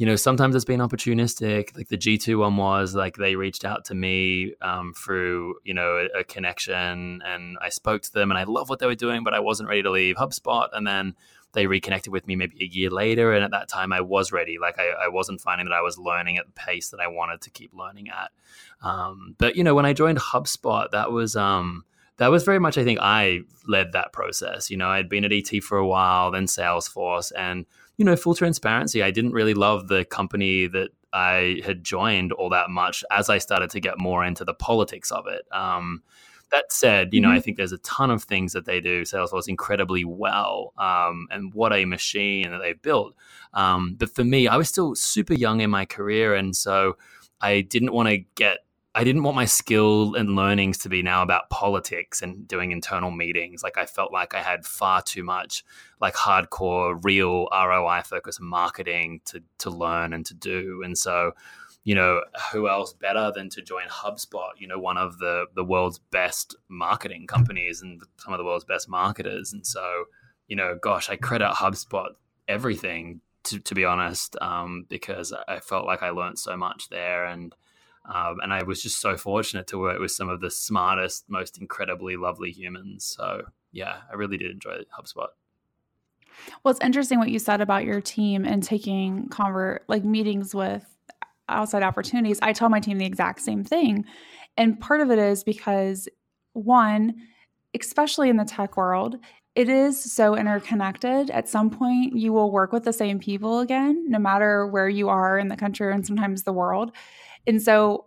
you 0.00 0.06
know, 0.06 0.16
sometimes 0.16 0.56
it's 0.56 0.64
been 0.64 0.80
opportunistic. 0.80 1.76
Like 1.76 1.88
the 1.88 1.98
G2 1.98 2.38
one 2.38 2.56
was 2.56 2.94
like 2.94 3.16
they 3.16 3.36
reached 3.36 3.66
out 3.66 3.84
to 3.84 3.94
me 3.94 4.54
um, 4.62 4.94
through, 4.94 5.56
you 5.62 5.74
know, 5.74 6.08
a, 6.14 6.20
a, 6.20 6.24
connection 6.24 7.20
and 7.22 7.58
I 7.60 7.68
spoke 7.68 8.00
to 8.04 8.12
them 8.14 8.30
and 8.30 8.38
I 8.38 8.44
love 8.44 8.70
what 8.70 8.78
they 8.78 8.86
were 8.86 8.94
doing, 8.94 9.24
but 9.24 9.34
I 9.34 9.40
wasn't 9.40 9.68
ready 9.68 9.82
to 9.82 9.90
leave 9.90 10.16
HubSpot. 10.16 10.68
And 10.72 10.86
then 10.86 11.16
they 11.52 11.66
reconnected 11.66 12.14
with 12.14 12.26
me 12.26 12.34
maybe 12.34 12.56
a 12.62 12.64
year 12.64 12.88
later. 12.88 13.34
And 13.34 13.44
at 13.44 13.50
that 13.50 13.68
time, 13.68 13.92
I 13.92 14.00
was 14.00 14.32
ready. 14.32 14.56
Like 14.58 14.78
I, 14.78 15.04
I 15.04 15.08
wasn't 15.08 15.42
finding 15.42 15.66
that 15.66 15.74
I 15.74 15.82
was 15.82 15.98
learning 15.98 16.38
at 16.38 16.46
the 16.46 16.52
pace 16.52 16.88
that 16.88 17.00
I 17.00 17.08
wanted 17.08 17.42
to 17.42 17.50
keep 17.50 17.74
learning 17.74 18.08
at. 18.08 18.30
Um, 18.82 19.34
but, 19.36 19.54
you 19.54 19.62
know, 19.62 19.74
when 19.74 19.84
I 19.84 19.92
joined 19.92 20.16
HubSpot, 20.16 20.90
that 20.92 21.12
was, 21.12 21.36
um, 21.36 21.84
that 22.16 22.28
was 22.28 22.44
very 22.44 22.58
much, 22.58 22.78
I 22.78 22.84
think, 22.84 23.00
I 23.02 23.40
led 23.68 23.92
that 23.92 24.14
process. 24.14 24.70
You 24.70 24.78
know, 24.78 24.88
I'd 24.88 25.10
been 25.10 25.26
at 25.26 25.32
ET 25.32 25.62
for 25.62 25.76
a 25.76 25.86
while, 25.86 26.30
then 26.30 26.46
Salesforce, 26.46 27.32
and 27.36 27.66
you 28.00 28.06
know, 28.06 28.16
full 28.16 28.34
transparency, 28.34 29.02
I 29.02 29.10
didn't 29.10 29.32
really 29.32 29.52
love 29.52 29.88
the 29.88 30.06
company 30.06 30.66
that 30.68 30.88
I 31.12 31.60
had 31.66 31.84
joined 31.84 32.32
all 32.32 32.48
that 32.48 32.70
much 32.70 33.04
as 33.10 33.28
I 33.28 33.36
started 33.36 33.68
to 33.72 33.80
get 33.80 33.98
more 33.98 34.24
into 34.24 34.42
the 34.42 34.54
politics 34.54 35.10
of 35.10 35.26
it. 35.26 35.42
Um, 35.52 36.02
that 36.50 36.72
said, 36.72 37.12
you 37.12 37.20
know, 37.20 37.28
mm-hmm. 37.28 37.36
I 37.36 37.40
think 37.40 37.58
there's 37.58 37.72
a 37.72 37.78
ton 37.78 38.10
of 38.10 38.24
things 38.24 38.54
that 38.54 38.64
they 38.64 38.80
do 38.80 39.02
Salesforce 39.02 39.48
incredibly 39.48 40.06
well, 40.06 40.72
um, 40.78 41.28
and 41.30 41.52
what 41.52 41.74
a 41.74 41.84
machine 41.84 42.50
that 42.50 42.62
they've 42.62 42.80
built. 42.80 43.14
Um, 43.52 43.96
but 43.98 44.14
for 44.14 44.24
me, 44.24 44.48
I 44.48 44.56
was 44.56 44.70
still 44.70 44.94
super 44.94 45.34
young 45.34 45.60
in 45.60 45.68
my 45.68 45.84
career, 45.84 46.34
and 46.34 46.56
so 46.56 46.96
I 47.42 47.60
didn't 47.60 47.92
want 47.92 48.08
to 48.08 48.24
get 48.34 48.60
I 48.92 49.04
didn't 49.04 49.22
want 49.22 49.36
my 49.36 49.44
skill 49.44 50.16
and 50.16 50.34
learnings 50.34 50.78
to 50.78 50.88
be 50.88 51.00
now 51.00 51.22
about 51.22 51.48
politics 51.48 52.22
and 52.22 52.48
doing 52.48 52.72
internal 52.72 53.12
meetings. 53.12 53.62
Like 53.62 53.78
I 53.78 53.86
felt 53.86 54.12
like 54.12 54.34
I 54.34 54.42
had 54.42 54.66
far 54.66 55.00
too 55.00 55.22
much 55.22 55.64
like 56.00 56.14
hardcore, 56.14 56.98
real 57.04 57.46
ROI 57.52 58.02
focused 58.04 58.40
marketing 58.40 59.20
to 59.26 59.42
to 59.58 59.70
learn 59.70 60.12
and 60.12 60.26
to 60.26 60.34
do. 60.34 60.82
And 60.84 60.98
so, 60.98 61.32
you 61.84 61.94
know, 61.94 62.22
who 62.52 62.68
else 62.68 62.92
better 62.92 63.30
than 63.32 63.48
to 63.50 63.62
join 63.62 63.86
HubSpot? 63.86 64.50
You 64.58 64.66
know, 64.66 64.78
one 64.80 64.96
of 64.96 65.18
the 65.18 65.44
the 65.54 65.64
world's 65.64 66.00
best 66.10 66.56
marketing 66.68 67.28
companies 67.28 67.82
and 67.82 68.02
some 68.16 68.32
of 68.34 68.38
the 68.38 68.44
world's 68.44 68.64
best 68.64 68.88
marketers. 68.88 69.52
And 69.52 69.64
so, 69.64 70.06
you 70.48 70.56
know, 70.56 70.76
gosh, 70.82 71.08
I 71.08 71.14
credit 71.14 71.52
HubSpot 71.52 72.08
everything 72.48 73.20
to, 73.44 73.60
to 73.60 73.74
be 73.74 73.84
honest, 73.84 74.36
um, 74.40 74.84
because 74.88 75.32
I 75.46 75.60
felt 75.60 75.86
like 75.86 76.02
I 76.02 76.10
learned 76.10 76.40
so 76.40 76.56
much 76.56 76.88
there 76.88 77.24
and 77.24 77.54
um, 78.04 78.38
and 78.42 78.52
I 78.52 78.62
was 78.62 78.82
just 78.82 79.00
so 79.00 79.16
fortunate 79.16 79.66
to 79.68 79.78
work 79.78 79.98
with 79.98 80.10
some 80.10 80.28
of 80.28 80.40
the 80.40 80.50
smartest, 80.50 81.24
most 81.28 81.58
incredibly 81.58 82.16
lovely 82.16 82.50
humans. 82.50 83.04
So, 83.04 83.42
yeah, 83.72 83.98
I 84.10 84.14
really 84.14 84.36
did 84.36 84.50
enjoy 84.50 84.78
HubSpot. 84.98 85.28
Well, 86.62 86.72
it's 86.72 86.84
interesting 86.84 87.18
what 87.18 87.30
you 87.30 87.38
said 87.38 87.60
about 87.60 87.84
your 87.84 88.00
team 88.00 88.44
and 88.44 88.62
taking 88.62 89.28
convert 89.28 89.84
like 89.88 90.04
meetings 90.04 90.54
with 90.54 90.84
outside 91.50 91.82
opportunities, 91.82 92.38
I 92.42 92.52
tell 92.52 92.68
my 92.68 92.80
team 92.80 92.98
the 92.98 93.04
exact 93.04 93.40
same 93.40 93.64
thing. 93.64 94.04
And 94.56 94.80
part 94.80 95.00
of 95.00 95.10
it 95.10 95.18
is 95.18 95.44
because, 95.44 96.08
one, 96.52 97.14
especially 97.78 98.28
in 98.28 98.36
the 98.36 98.44
tech 98.44 98.76
world, 98.76 99.16
it 99.54 99.68
is 99.68 100.00
so 100.00 100.36
interconnected. 100.36 101.30
At 101.30 101.48
some 101.48 101.70
point, 101.70 102.16
you 102.16 102.32
will 102.32 102.50
work 102.50 102.72
with 102.72 102.84
the 102.84 102.92
same 102.92 103.18
people 103.18 103.60
again, 103.60 104.08
no 104.08 104.18
matter 104.18 104.66
where 104.66 104.88
you 104.88 105.08
are 105.08 105.38
in 105.38 105.48
the 105.48 105.56
country 105.56 105.92
and 105.92 106.06
sometimes 106.06 106.44
the 106.44 106.52
world. 106.52 106.92
And 107.46 107.60
so, 107.60 108.06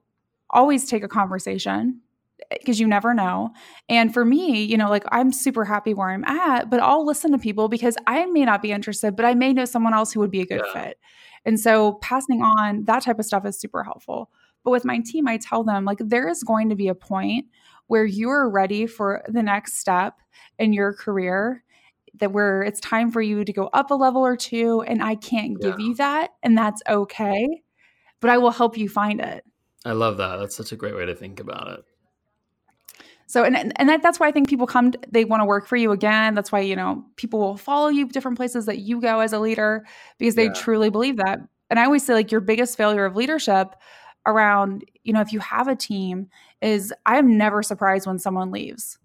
always 0.53 0.85
take 0.85 1.03
a 1.03 1.07
conversation 1.07 1.99
eh, 2.51 2.57
because 2.59 2.79
you 2.79 2.87
never 2.87 3.13
know. 3.13 3.51
And 3.89 4.13
for 4.13 4.23
me, 4.23 4.63
you 4.63 4.77
know, 4.77 4.89
like 4.89 5.03
I'm 5.11 5.33
super 5.33 5.65
happy 5.65 5.93
where 5.93 6.09
I'm 6.09 6.23
at, 6.23 6.69
but 6.69 6.79
I'll 6.79 7.05
listen 7.05 7.31
to 7.31 7.37
people 7.37 7.67
because 7.67 7.97
I 8.07 8.25
may 8.27 8.45
not 8.45 8.61
be 8.61 8.71
interested, 8.71 9.15
but 9.15 9.25
I 9.25 9.33
may 9.33 9.51
know 9.53 9.65
someone 9.65 9.93
else 9.93 10.13
who 10.13 10.19
would 10.19 10.31
be 10.31 10.41
a 10.41 10.45
good 10.45 10.61
yeah. 10.65 10.83
fit. 10.83 10.99
And 11.45 11.59
so 11.59 11.93
passing 11.93 12.41
on 12.41 12.85
that 12.85 13.03
type 13.03 13.19
of 13.19 13.25
stuff 13.25 13.45
is 13.45 13.59
super 13.59 13.83
helpful. 13.83 14.29
But 14.63 14.71
with 14.71 14.85
my 14.85 14.99
team, 14.99 15.27
I 15.27 15.37
tell 15.37 15.63
them 15.63 15.83
like 15.83 15.99
there 15.99 16.29
is 16.29 16.43
going 16.43 16.69
to 16.69 16.75
be 16.75 16.87
a 16.87 16.95
point 16.95 17.47
where 17.87 18.05
you're 18.05 18.49
ready 18.49 18.87
for 18.87 19.23
the 19.27 19.43
next 19.43 19.77
step 19.77 20.19
in 20.57 20.71
your 20.71 20.93
career 20.93 21.63
that 22.19 22.31
where 22.31 22.61
it's 22.61 22.79
time 22.79 23.11
for 23.11 23.21
you 23.21 23.43
to 23.43 23.51
go 23.51 23.69
up 23.73 23.91
a 23.91 23.95
level 23.95 24.21
or 24.25 24.37
two 24.37 24.81
and 24.83 25.03
I 25.03 25.15
can't 25.15 25.59
give 25.59 25.79
yeah. 25.79 25.85
you 25.85 25.95
that 25.95 26.29
and 26.43 26.57
that's 26.57 26.81
okay 26.87 27.62
but 28.23 28.29
I 28.29 28.37
will 28.37 28.51
help 28.51 28.77
you 28.77 28.87
find 28.87 29.19
it. 29.19 29.43
I 29.83 29.91
love 29.91 30.15
that. 30.15 30.37
That's 30.37 30.55
such 30.55 30.71
a 30.71 30.77
great 30.77 30.95
way 30.95 31.05
to 31.05 31.13
think 31.13 31.41
about 31.41 31.67
it. 31.67 31.83
So 33.27 33.43
and 33.43 33.73
and 33.75 33.89
that, 33.89 34.01
that's 34.01 34.17
why 34.17 34.29
I 34.29 34.31
think 34.31 34.47
people 34.47 34.65
come 34.65 34.93
they 35.11 35.25
want 35.25 35.41
to 35.41 35.45
work 35.45 35.67
for 35.67 35.75
you 35.75 35.91
again. 35.91 36.33
That's 36.33 36.49
why 36.49 36.61
you 36.61 36.77
know 36.77 37.03
people 37.17 37.41
will 37.41 37.57
follow 37.57 37.89
you 37.89 38.07
different 38.07 38.37
places 38.37 38.65
that 38.67 38.79
you 38.79 39.01
go 39.01 39.19
as 39.19 39.33
a 39.33 39.39
leader 39.39 39.85
because 40.19 40.35
they 40.35 40.45
yeah. 40.45 40.53
truly 40.53 40.89
believe 40.89 41.17
that. 41.17 41.39
And 41.69 41.77
I 41.77 41.83
always 41.83 42.05
say 42.05 42.13
like 42.13 42.31
your 42.31 42.39
biggest 42.39 42.77
failure 42.77 43.03
of 43.03 43.17
leadership 43.17 43.75
around 44.25 44.85
you 45.03 45.11
know 45.11 45.19
if 45.19 45.33
you 45.33 45.39
have 45.39 45.67
a 45.67 45.75
team 45.75 46.29
is 46.61 46.93
I 47.05 47.17
am 47.17 47.37
never 47.37 47.61
surprised 47.61 48.07
when 48.07 48.19
someone 48.19 48.51
leaves. 48.51 48.99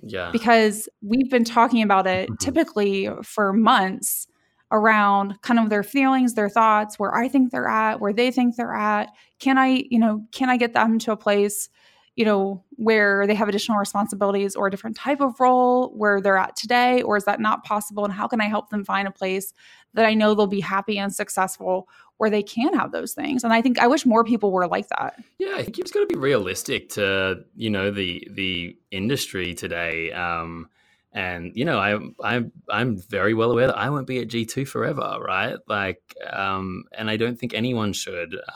Yeah. 0.00 0.30
Because 0.30 0.88
we've 1.02 1.28
been 1.28 1.44
talking 1.44 1.82
about 1.82 2.06
it 2.06 2.28
mm-hmm. 2.28 2.36
typically 2.36 3.10
for 3.24 3.52
months 3.52 4.28
around 4.74 5.40
kind 5.40 5.60
of 5.60 5.70
their 5.70 5.84
feelings, 5.84 6.34
their 6.34 6.50
thoughts, 6.50 6.98
where 6.98 7.14
I 7.14 7.28
think 7.28 7.52
they're 7.52 7.68
at, 7.68 8.00
where 8.00 8.12
they 8.12 8.32
think 8.32 8.56
they're 8.56 8.74
at. 8.74 9.10
Can 9.38 9.56
I, 9.56 9.84
you 9.88 10.00
know, 10.00 10.26
can 10.32 10.50
I 10.50 10.56
get 10.56 10.74
them 10.74 10.98
to 10.98 11.12
a 11.12 11.16
place, 11.16 11.68
you 12.16 12.24
know, 12.24 12.64
where 12.70 13.24
they 13.24 13.36
have 13.36 13.48
additional 13.48 13.78
responsibilities 13.78 14.56
or 14.56 14.66
a 14.66 14.70
different 14.72 14.96
type 14.96 15.20
of 15.20 15.38
role 15.38 15.90
where 15.90 16.20
they're 16.20 16.36
at 16.36 16.56
today? 16.56 17.02
Or 17.02 17.16
is 17.16 17.24
that 17.24 17.38
not 17.38 17.62
possible? 17.62 18.04
And 18.04 18.12
how 18.12 18.26
can 18.26 18.40
I 18.40 18.48
help 18.48 18.70
them 18.70 18.84
find 18.84 19.06
a 19.06 19.12
place 19.12 19.54
that 19.94 20.04
I 20.04 20.14
know 20.14 20.34
they'll 20.34 20.48
be 20.48 20.60
happy 20.60 20.98
and 20.98 21.14
successful 21.14 21.88
where 22.16 22.30
they 22.30 22.42
can 22.42 22.74
have 22.74 22.90
those 22.90 23.12
things? 23.12 23.44
And 23.44 23.52
I 23.52 23.62
think 23.62 23.78
I 23.78 23.86
wish 23.86 24.04
more 24.04 24.24
people 24.24 24.50
were 24.50 24.66
like 24.66 24.88
that. 24.88 25.22
Yeah, 25.38 25.54
I 25.54 25.62
think 25.62 25.78
you've 25.78 25.92
got 25.92 26.00
to 26.00 26.06
be 26.06 26.18
realistic 26.18 26.88
to, 26.90 27.44
you 27.54 27.70
know, 27.70 27.92
the 27.92 28.26
the 28.28 28.76
industry 28.90 29.54
today. 29.54 30.10
Um, 30.10 30.68
and 31.14 31.52
you 31.54 31.64
know 31.64 31.78
i 31.78 31.96
i'm 32.28 32.52
i'm 32.68 32.98
very 32.98 33.34
well 33.34 33.52
aware 33.52 33.68
that 33.68 33.78
i 33.78 33.88
won't 33.88 34.06
be 34.06 34.18
at 34.18 34.28
g2 34.28 34.66
forever 34.66 35.16
right? 35.24 35.56
Like 35.68 36.02
um 36.30 36.84
and 36.92 37.08
i 37.08 37.16
don't 37.16 37.38
think 37.38 37.54
anyone 37.54 37.92
should. 37.92 38.36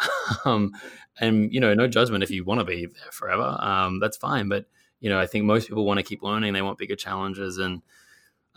Um 0.44 0.72
and 1.20 1.52
you 1.52 1.58
know 1.58 1.72
no 1.74 1.88
judgment 1.88 2.22
if 2.22 2.30
you 2.30 2.44
want 2.44 2.60
to 2.60 2.64
be 2.64 2.86
there 2.86 3.12
forever 3.12 3.56
um 3.60 3.98
that's 4.00 4.16
fine. 4.16 4.48
But 4.48 4.66
you 5.00 5.08
know 5.08 5.18
i 5.18 5.26
think 5.26 5.44
most 5.44 5.68
people 5.68 5.86
want 5.86 5.98
to 5.98 6.04
keep 6.04 6.22
learning 6.22 6.52
they 6.52 6.62
want 6.62 6.78
bigger 6.78 6.96
challenges 6.96 7.58
and 7.58 7.82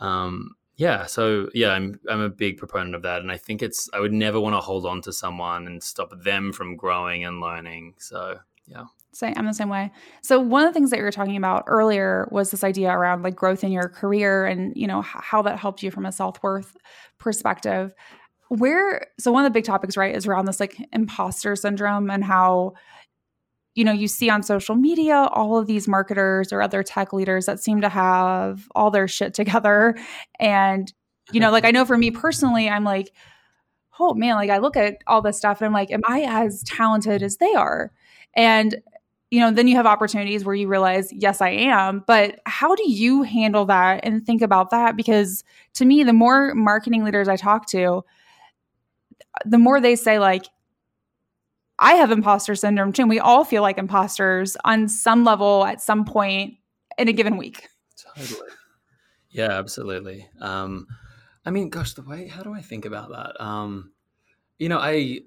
um 0.00 0.54
yeah 0.76 1.06
so 1.06 1.48
yeah 1.54 1.70
i'm 1.70 1.98
i'm 2.08 2.20
a 2.20 2.28
big 2.28 2.58
proponent 2.58 2.94
of 2.94 3.02
that. 3.02 3.22
And 3.22 3.30
i 3.30 3.36
think 3.36 3.62
it's 3.62 3.88
i 3.94 4.00
would 4.00 4.12
never 4.12 4.40
want 4.40 4.54
to 4.54 4.60
hold 4.60 4.84
on 4.84 5.00
to 5.02 5.12
someone 5.12 5.66
and 5.66 5.82
stop 5.82 6.12
them 6.22 6.52
from 6.52 6.76
growing 6.76 7.24
and 7.24 7.40
learning. 7.40 7.94
So 7.98 8.38
yeah 8.66 8.86
same, 9.12 9.34
I'm 9.36 9.46
the 9.46 9.52
same 9.52 9.68
way. 9.68 9.92
So 10.22 10.40
one 10.40 10.64
of 10.64 10.70
the 10.70 10.72
things 10.72 10.90
that 10.90 10.96
you 10.96 11.02
were 11.02 11.12
talking 11.12 11.36
about 11.36 11.64
earlier 11.66 12.28
was 12.30 12.50
this 12.50 12.64
idea 12.64 12.90
around 12.90 13.22
like 13.22 13.36
growth 13.36 13.62
in 13.62 13.70
your 13.70 13.88
career 13.88 14.46
and 14.46 14.74
you 14.74 14.86
know 14.86 15.02
how 15.02 15.42
that 15.42 15.58
helped 15.58 15.82
you 15.82 15.90
from 15.90 16.06
a 16.06 16.12
self 16.12 16.42
worth 16.42 16.76
perspective. 17.18 17.92
Where 18.48 19.06
so 19.18 19.30
one 19.30 19.44
of 19.44 19.52
the 19.52 19.56
big 19.56 19.64
topics 19.64 19.96
right 19.96 20.14
is 20.14 20.26
around 20.26 20.46
this 20.46 20.60
like 20.60 20.76
imposter 20.92 21.56
syndrome 21.56 22.10
and 22.10 22.24
how 22.24 22.72
you 23.74 23.84
know 23.84 23.92
you 23.92 24.08
see 24.08 24.30
on 24.30 24.42
social 24.42 24.74
media 24.74 25.28
all 25.32 25.58
of 25.58 25.66
these 25.66 25.88
marketers 25.88 26.52
or 26.52 26.62
other 26.62 26.82
tech 26.82 27.12
leaders 27.12 27.46
that 27.46 27.60
seem 27.60 27.80
to 27.80 27.88
have 27.88 28.68
all 28.74 28.90
their 28.90 29.08
shit 29.08 29.34
together 29.34 29.96
and 30.38 30.92
you 31.32 31.40
know 31.40 31.50
like 31.50 31.64
I 31.64 31.70
know 31.70 31.84
for 31.84 31.96
me 31.96 32.10
personally 32.10 32.68
I'm 32.68 32.84
like 32.84 33.12
oh 33.98 34.12
man 34.14 34.34
like 34.36 34.50
I 34.50 34.58
look 34.58 34.76
at 34.76 34.98
all 35.06 35.22
this 35.22 35.38
stuff 35.38 35.60
and 35.60 35.66
I'm 35.66 35.72
like 35.72 35.90
am 35.90 36.02
I 36.04 36.22
as 36.22 36.62
talented 36.64 37.22
as 37.22 37.38
they 37.38 37.54
are 37.54 37.90
and 38.34 38.76
you 39.32 39.40
know, 39.40 39.50
then 39.50 39.66
you 39.66 39.76
have 39.76 39.86
opportunities 39.86 40.44
where 40.44 40.54
you 40.54 40.68
realize, 40.68 41.10
yes, 41.10 41.40
I 41.40 41.48
am. 41.48 42.04
But 42.06 42.40
how 42.44 42.74
do 42.74 42.82
you 42.86 43.22
handle 43.22 43.64
that 43.64 44.00
and 44.04 44.26
think 44.26 44.42
about 44.42 44.68
that? 44.72 44.94
Because 44.94 45.42
to 45.72 45.86
me, 45.86 46.04
the 46.04 46.12
more 46.12 46.54
marketing 46.54 47.02
leaders 47.02 47.28
I 47.28 47.36
talk 47.36 47.64
to, 47.68 48.04
the 49.46 49.56
more 49.56 49.80
they 49.80 49.96
say, 49.96 50.18
like, 50.18 50.44
I 51.78 51.94
have 51.94 52.10
imposter 52.10 52.54
syndrome 52.54 52.92
too. 52.92 53.04
And 53.04 53.08
we 53.08 53.20
all 53.20 53.42
feel 53.42 53.62
like 53.62 53.78
imposters 53.78 54.54
on 54.66 54.86
some 54.86 55.24
level 55.24 55.64
at 55.64 55.80
some 55.80 56.04
point 56.04 56.56
in 56.98 57.08
a 57.08 57.12
given 57.14 57.38
week. 57.38 57.66
Totally. 58.14 58.50
Yeah, 59.30 59.52
absolutely. 59.52 60.28
Um, 60.42 60.86
I 61.46 61.50
mean, 61.52 61.70
gosh, 61.70 61.94
the 61.94 62.02
way, 62.02 62.26
how 62.26 62.42
do 62.42 62.52
I 62.52 62.60
think 62.60 62.84
about 62.84 63.08
that? 63.08 63.42
Um, 63.42 63.92
you 64.58 64.68
know, 64.68 64.78
I, 64.78 65.20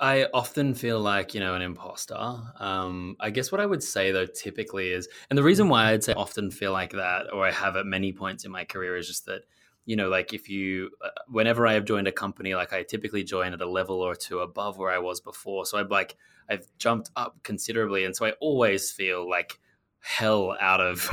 I 0.00 0.26
often 0.34 0.74
feel 0.74 1.00
like, 1.00 1.34
you 1.34 1.40
know, 1.40 1.54
an 1.54 1.62
imposter. 1.62 2.16
Um, 2.58 3.16
I 3.20 3.30
guess 3.30 3.52
what 3.52 3.60
I 3.60 3.66
would 3.66 3.82
say 3.82 4.10
though, 4.10 4.26
typically 4.26 4.90
is, 4.90 5.08
and 5.30 5.38
the 5.38 5.42
reason 5.42 5.68
why 5.68 5.90
I'd 5.90 6.02
say 6.02 6.14
often 6.14 6.50
feel 6.50 6.72
like 6.72 6.92
that, 6.92 7.32
or 7.32 7.46
I 7.46 7.52
have 7.52 7.76
at 7.76 7.86
many 7.86 8.12
points 8.12 8.44
in 8.44 8.50
my 8.50 8.64
career, 8.64 8.96
is 8.96 9.06
just 9.06 9.26
that, 9.26 9.42
you 9.86 9.94
know, 9.94 10.08
like 10.08 10.32
if 10.34 10.48
you, 10.48 10.90
uh, 11.04 11.10
whenever 11.28 11.66
I 11.66 11.74
have 11.74 11.84
joined 11.84 12.08
a 12.08 12.12
company, 12.12 12.54
like 12.54 12.72
I 12.72 12.82
typically 12.82 13.22
join 13.22 13.52
at 13.52 13.60
a 13.60 13.70
level 13.70 14.00
or 14.00 14.16
two 14.16 14.40
above 14.40 14.78
where 14.78 14.90
I 14.90 14.98
was 14.98 15.20
before. 15.20 15.64
So 15.64 15.78
I'm 15.78 15.88
like, 15.88 16.16
I've 16.50 16.66
jumped 16.78 17.10
up 17.14 17.40
considerably. 17.44 18.04
And 18.04 18.16
so 18.16 18.26
I 18.26 18.32
always 18.40 18.90
feel 18.90 19.28
like 19.28 19.60
hell 20.00 20.56
out 20.60 20.80
of, 20.80 21.08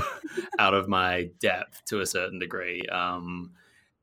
out 0.60 0.74
of 0.74 0.88
my 0.88 1.30
depth 1.40 1.86
to 1.86 2.02
a 2.02 2.06
certain 2.08 2.40
degree. 2.40 2.82
Um, 2.92 3.52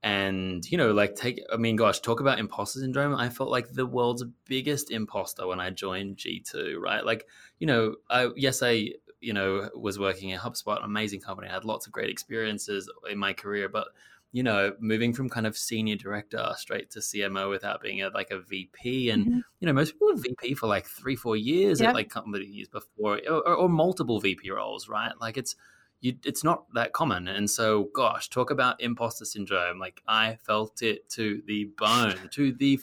and 0.02 0.64
you 0.70 0.78
know 0.78 0.92
like 0.92 1.16
take 1.16 1.40
i 1.52 1.56
mean 1.56 1.74
gosh 1.74 2.00
talk 2.00 2.20
about 2.20 2.38
imposter 2.38 2.80
syndrome. 2.80 3.14
I 3.14 3.28
felt 3.28 3.50
like 3.50 3.72
the 3.72 3.86
world's 3.86 4.24
biggest 4.46 4.90
imposter 4.90 5.46
when 5.46 5.60
i 5.60 5.70
joined 5.70 6.16
g2 6.16 6.76
right? 6.78 7.04
Like 7.04 7.26
you 7.58 7.66
know 7.66 7.96
i 8.08 8.28
yes 8.36 8.62
i 8.62 8.90
you 9.20 9.32
know 9.32 9.68
was 9.74 9.98
working 9.98 10.32
at 10.32 10.40
hubspot 10.40 10.78
an 10.78 10.84
amazing 10.84 11.20
company. 11.20 11.48
I 11.48 11.52
had 11.52 11.64
lots 11.64 11.86
of 11.86 11.92
great 11.92 12.10
experiences 12.10 12.88
in 13.10 13.18
my 13.18 13.32
career. 13.32 13.68
But 13.68 13.88
you 14.30 14.42
know 14.42 14.72
moving 14.78 15.12
from 15.12 15.28
kind 15.28 15.46
of 15.46 15.56
senior 15.56 15.96
director 15.96 16.52
straight 16.58 16.90
to 16.90 16.98
cmo 16.98 17.48
without 17.48 17.80
being 17.80 18.02
a, 18.02 18.10
like 18.10 18.30
a 18.30 18.38
vp 18.38 19.08
and 19.08 19.24
mm-hmm. 19.24 19.38
you 19.58 19.66
know 19.66 19.72
most 19.72 19.92
people 19.92 20.10
are 20.10 20.16
vp 20.16 20.54
for 20.54 20.66
like 20.66 20.84
three 20.84 21.16
four 21.16 21.34
years 21.34 21.80
at 21.80 21.94
like 21.94 22.10
companies 22.10 22.68
before 22.68 23.20
or, 23.26 23.54
or 23.54 23.68
multiple 23.70 24.20
vp 24.20 24.50
roles 24.50 24.86
right? 24.86 25.12
Like 25.18 25.38
it's 25.38 25.56
you, 26.00 26.14
it's 26.24 26.44
not 26.44 26.72
that 26.74 26.92
common. 26.92 27.28
And 27.28 27.48
so, 27.50 27.84
gosh, 27.94 28.28
talk 28.28 28.50
about 28.50 28.80
imposter 28.80 29.24
syndrome. 29.24 29.78
Like 29.78 30.02
I 30.06 30.38
felt 30.46 30.82
it 30.82 31.08
to 31.10 31.42
the 31.46 31.64
bone, 31.76 32.16
to 32.32 32.52
the 32.52 32.80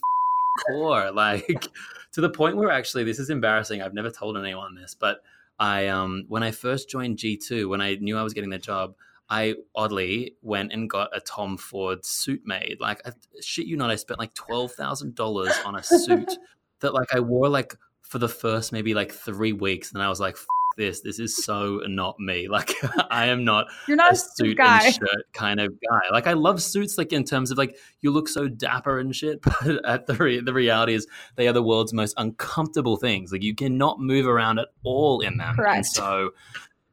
core, 0.68 1.12
like 1.14 1.68
to 2.12 2.22
the 2.22 2.30
point 2.30 2.58
where 2.58 2.72
actually 2.72 3.04
this 3.04 3.20
is 3.20 3.30
embarrassing. 3.30 3.82
I've 3.82 3.94
never 3.94 4.12
told 4.12 4.38
anyone 4.38 4.76
this, 4.76 4.96
but 5.00 5.22
I 5.60 5.88
um 5.88 6.26
when 6.28 6.44
I 6.44 6.52
first 6.52 6.90
joined 6.90 7.18
G2, 7.18 7.70
when 7.70 7.82
I 7.82 7.96
knew 7.96 8.18
I 8.18 8.24
was 8.24 8.34
getting 8.34 8.50
the 8.50 8.60
job, 8.60 8.96
I 9.30 9.56
oddly 9.76 10.36
went 10.42 10.74
and 10.74 10.90
got 10.90 11.16
a 11.16 11.20
Tom 11.22 11.58
Ford 11.58 12.06
suit 12.06 12.42
made. 12.46 12.78
Like 12.80 13.02
I, 13.08 13.12
shit 13.42 13.66
you 13.66 13.78
not, 13.78 13.90
I 13.90 13.96
spent 13.96 14.20
like 14.20 14.34
twelve 14.34 14.74
thousand 14.74 15.16
dollars 15.16 15.54
on 15.66 15.76
a 15.76 15.84
suit 15.84 16.38
that 16.82 16.94
like 16.94 17.14
I 17.14 17.22
wore 17.22 17.50
like 17.50 17.76
for 18.02 18.20
the 18.20 18.30
first 18.30 18.72
maybe 18.72 18.94
like 18.94 19.12
three 19.12 19.54
weeks, 19.54 19.94
and 19.94 20.04
I 20.04 20.10
was 20.10 20.20
like 20.20 20.38
this. 20.76 21.02
This 21.02 21.20
is 21.20 21.44
so 21.44 21.82
not 21.88 22.20
me. 22.20 22.48
Like 22.56 22.72
I 23.12 23.26
am 23.26 23.44
not. 23.44 23.68
You're 23.86 23.98
not 23.98 24.12
a, 24.12 24.16
a 24.16 24.18
suit 24.18 24.56
guy. 24.58 24.86
and 24.86 24.94
shirt 24.94 25.34
kind 25.34 25.60
of 25.60 25.74
guy. 25.82 26.02
Like 26.10 26.26
I 26.26 26.34
love 26.34 26.62
suits, 26.62 26.98
like 26.98 27.12
in 27.12 27.26
terms 27.26 27.52
of 27.52 27.58
like 27.58 27.76
you 28.00 28.12
look 28.12 28.30
so 28.30 28.48
dapper 28.48 29.00
and 29.00 29.14
shit. 29.14 29.42
But 29.62 29.84
at 29.86 30.08
the 30.08 30.14
re- 30.16 30.40
the 30.40 30.54
reality 30.54 30.94
is 30.94 31.06
they 31.36 31.50
are 31.50 31.54
the 31.54 31.62
world's 31.64 31.92
most 31.92 32.14
uncomfortable 32.16 32.96
things. 32.96 33.34
Like 33.34 33.44
you 33.44 33.54
cannot 33.54 34.00
move 34.00 34.26
around 34.26 34.60
at 34.60 34.70
all 34.86 35.20
in 35.20 35.38
them. 35.38 35.56
Correct. 35.56 35.76
And 35.76 35.86
so 35.86 36.32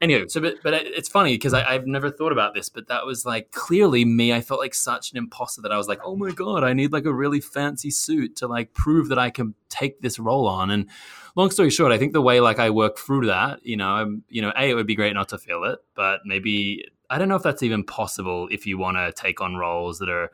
anyway, 0.02 0.24
so 0.28 0.40
but, 0.40 0.56
but 0.62 0.74
it's 0.74 1.08
funny 1.08 1.34
because 1.34 1.54
I've 1.54 1.86
never 1.86 2.10
thought 2.10 2.32
about 2.32 2.52
this, 2.52 2.68
but 2.68 2.88
that 2.88 3.06
was 3.06 3.24
like 3.24 3.52
clearly 3.52 4.04
me. 4.04 4.32
I 4.32 4.42
felt 4.42 4.60
like 4.60 4.74
such 4.74 5.12
an 5.12 5.16
imposter 5.16 5.62
that 5.62 5.72
I 5.72 5.78
was 5.78 5.88
like, 5.88 6.00
oh 6.04 6.16
my 6.16 6.32
god, 6.32 6.64
I 6.64 6.74
need 6.74 6.92
like 6.92 7.06
a 7.06 7.12
really 7.12 7.40
fancy 7.40 7.90
suit 7.90 8.36
to 8.36 8.48
like 8.48 8.74
prove 8.74 9.08
that 9.08 9.18
I 9.18 9.30
can 9.30 9.54
take 9.70 10.02
this 10.02 10.18
role 10.18 10.46
on. 10.46 10.70
And 10.70 10.90
long 11.36 11.50
story 11.50 11.70
short, 11.70 11.92
I 11.92 11.98
think 11.98 12.12
the 12.12 12.20
way 12.20 12.40
like 12.40 12.58
I 12.58 12.68
work 12.68 12.98
through 12.98 13.26
that, 13.26 13.64
you 13.64 13.76
know, 13.76 13.88
I'm, 13.88 14.24
you 14.28 14.42
know, 14.42 14.52
a 14.56 14.70
it 14.70 14.74
would 14.74 14.86
be 14.86 14.96
great 14.96 15.14
not 15.14 15.30
to 15.30 15.38
feel 15.38 15.64
it, 15.64 15.78
but 15.94 16.20
maybe 16.26 16.84
I 17.08 17.18
don't 17.18 17.28
know 17.28 17.36
if 17.36 17.42
that's 17.42 17.62
even 17.62 17.84
possible 17.84 18.48
if 18.50 18.66
you 18.66 18.76
want 18.76 18.96
to 18.98 19.12
take 19.12 19.40
on 19.40 19.56
roles 19.56 19.98
that 20.00 20.10
are 20.10 20.30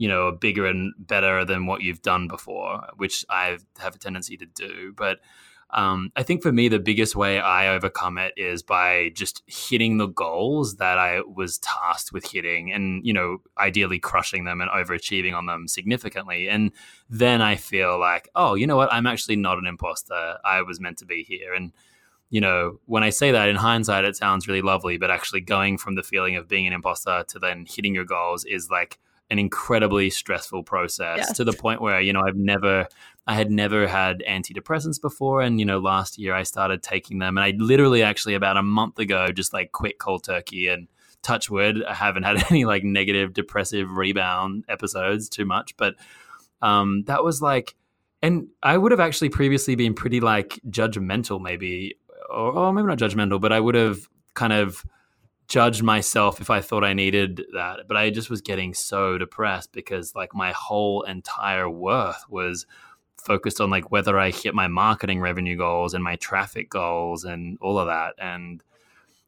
you 0.00 0.06
know, 0.06 0.30
bigger 0.30 0.64
and 0.64 0.94
better 0.96 1.44
than 1.44 1.66
what 1.66 1.82
you've 1.82 2.02
done 2.02 2.28
before, 2.28 2.86
which 2.96 3.24
I 3.28 3.58
have 3.78 3.96
a 3.96 3.98
tendency 3.98 4.36
to 4.36 4.46
do. 4.46 4.94
But 4.96 5.18
um, 5.70 6.10
I 6.16 6.22
think 6.22 6.42
for 6.42 6.50
me, 6.50 6.68
the 6.68 6.78
biggest 6.78 7.14
way 7.14 7.40
I 7.40 7.68
overcome 7.68 8.16
it 8.16 8.32
is 8.36 8.62
by 8.62 9.10
just 9.14 9.42
hitting 9.46 9.98
the 9.98 10.06
goals 10.06 10.76
that 10.76 10.98
I 10.98 11.20
was 11.20 11.58
tasked 11.58 12.10
with 12.10 12.30
hitting 12.30 12.72
and, 12.72 13.04
you 13.04 13.12
know, 13.12 13.42
ideally 13.58 13.98
crushing 13.98 14.44
them 14.44 14.62
and 14.62 14.70
overachieving 14.70 15.34
on 15.34 15.44
them 15.44 15.68
significantly. 15.68 16.48
And 16.48 16.72
then 17.10 17.42
I 17.42 17.56
feel 17.56 17.98
like, 18.00 18.30
oh, 18.34 18.54
you 18.54 18.66
know 18.66 18.76
what? 18.76 18.92
I'm 18.92 19.06
actually 19.06 19.36
not 19.36 19.58
an 19.58 19.66
imposter. 19.66 20.38
I 20.42 20.62
was 20.62 20.80
meant 20.80 20.96
to 20.98 21.06
be 21.06 21.22
here. 21.22 21.52
And, 21.52 21.72
you 22.30 22.40
know, 22.40 22.80
when 22.86 23.02
I 23.02 23.10
say 23.10 23.30
that 23.30 23.50
in 23.50 23.56
hindsight, 23.56 24.06
it 24.06 24.16
sounds 24.16 24.48
really 24.48 24.62
lovely, 24.62 24.96
but 24.96 25.10
actually 25.10 25.42
going 25.42 25.76
from 25.76 25.96
the 25.96 26.02
feeling 26.02 26.36
of 26.36 26.48
being 26.48 26.66
an 26.66 26.72
imposter 26.72 27.24
to 27.28 27.38
then 27.38 27.66
hitting 27.68 27.94
your 27.94 28.06
goals 28.06 28.46
is 28.46 28.70
like 28.70 28.98
an 29.30 29.38
incredibly 29.38 30.08
stressful 30.08 30.62
process 30.62 31.18
yes. 31.18 31.36
to 31.36 31.44
the 31.44 31.52
point 31.52 31.82
where, 31.82 32.00
you 32.00 32.14
know, 32.14 32.22
I've 32.26 32.36
never 32.36 32.88
I 33.28 33.34
had 33.34 33.50
never 33.50 33.86
had 33.86 34.24
antidepressants 34.26 34.98
before. 34.98 35.42
And, 35.42 35.60
you 35.60 35.66
know, 35.66 35.80
last 35.80 36.16
year 36.16 36.34
I 36.34 36.44
started 36.44 36.82
taking 36.82 37.18
them. 37.18 37.36
And 37.36 37.44
I 37.44 37.52
literally 37.58 38.02
actually 38.02 38.32
about 38.32 38.56
a 38.56 38.62
month 38.62 38.98
ago 38.98 39.28
just 39.28 39.52
like 39.52 39.70
quit 39.70 39.98
cold 39.98 40.24
turkey 40.24 40.68
and 40.68 40.88
touch 41.20 41.50
wood. 41.50 41.84
I 41.84 41.92
haven't 41.92 42.22
had 42.22 42.42
any 42.50 42.64
like 42.64 42.84
negative 42.84 43.34
depressive 43.34 43.90
rebound 43.90 44.64
episodes 44.66 45.28
too 45.28 45.44
much. 45.44 45.76
But 45.76 45.96
um, 46.62 47.04
that 47.04 47.22
was 47.22 47.42
like, 47.42 47.76
and 48.22 48.48
I 48.62 48.78
would 48.78 48.92
have 48.92 49.00
actually 49.00 49.28
previously 49.28 49.74
been 49.74 49.92
pretty 49.92 50.20
like 50.20 50.58
judgmental, 50.66 51.38
maybe, 51.38 51.96
or, 52.30 52.52
or 52.52 52.72
maybe 52.72 52.88
not 52.88 52.98
judgmental, 52.98 53.42
but 53.42 53.52
I 53.52 53.60
would 53.60 53.74
have 53.74 54.08
kind 54.32 54.54
of 54.54 54.86
judged 55.48 55.82
myself 55.82 56.40
if 56.40 56.48
I 56.48 56.62
thought 56.62 56.82
I 56.82 56.94
needed 56.94 57.44
that. 57.52 57.80
But 57.86 57.98
I 57.98 58.08
just 58.08 58.30
was 58.30 58.40
getting 58.40 58.72
so 58.72 59.18
depressed 59.18 59.72
because 59.72 60.14
like 60.14 60.34
my 60.34 60.52
whole 60.52 61.02
entire 61.02 61.68
worth 61.68 62.24
was 62.30 62.64
focused 63.22 63.60
on 63.60 63.70
like 63.70 63.90
whether 63.90 64.18
I 64.18 64.30
hit 64.30 64.54
my 64.54 64.68
marketing 64.68 65.20
revenue 65.20 65.56
goals 65.56 65.94
and 65.94 66.02
my 66.02 66.16
traffic 66.16 66.70
goals 66.70 67.24
and 67.24 67.58
all 67.60 67.78
of 67.78 67.86
that. 67.86 68.14
And, 68.18 68.62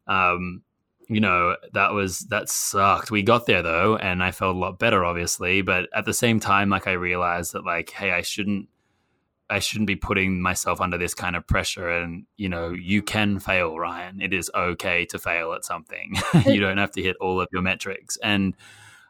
um, 0.06 0.62
you 1.08 1.20
know, 1.20 1.56
that 1.72 1.92
was, 1.92 2.20
that 2.26 2.48
sucked. 2.48 3.10
We 3.10 3.22
got 3.22 3.46
there 3.46 3.62
though, 3.62 3.96
and 3.96 4.22
I 4.22 4.30
felt 4.30 4.54
a 4.54 4.58
lot 4.58 4.78
better, 4.78 5.04
obviously. 5.04 5.62
But 5.62 5.88
at 5.94 6.04
the 6.04 6.14
same 6.14 6.40
time, 6.40 6.70
like 6.70 6.86
I 6.86 6.92
realized 6.92 7.52
that, 7.52 7.64
like, 7.64 7.90
hey, 7.90 8.12
I 8.12 8.22
shouldn't, 8.22 8.68
I 9.50 9.58
shouldn't 9.58 9.88
be 9.88 9.96
putting 9.96 10.40
myself 10.40 10.80
under 10.80 10.96
this 10.96 11.12
kind 11.12 11.34
of 11.34 11.44
pressure. 11.46 11.90
And, 11.90 12.24
you 12.36 12.48
know, 12.48 12.70
you 12.70 13.02
can 13.02 13.40
fail, 13.40 13.76
Ryan. 13.76 14.20
It 14.20 14.32
is 14.32 14.50
okay 14.54 15.04
to 15.06 15.18
fail 15.18 15.52
at 15.52 15.64
something. 15.64 16.14
you 16.46 16.60
don't 16.60 16.78
have 16.78 16.92
to 16.92 17.02
hit 17.02 17.16
all 17.20 17.40
of 17.40 17.48
your 17.52 17.62
metrics. 17.62 18.16
And, 18.22 18.54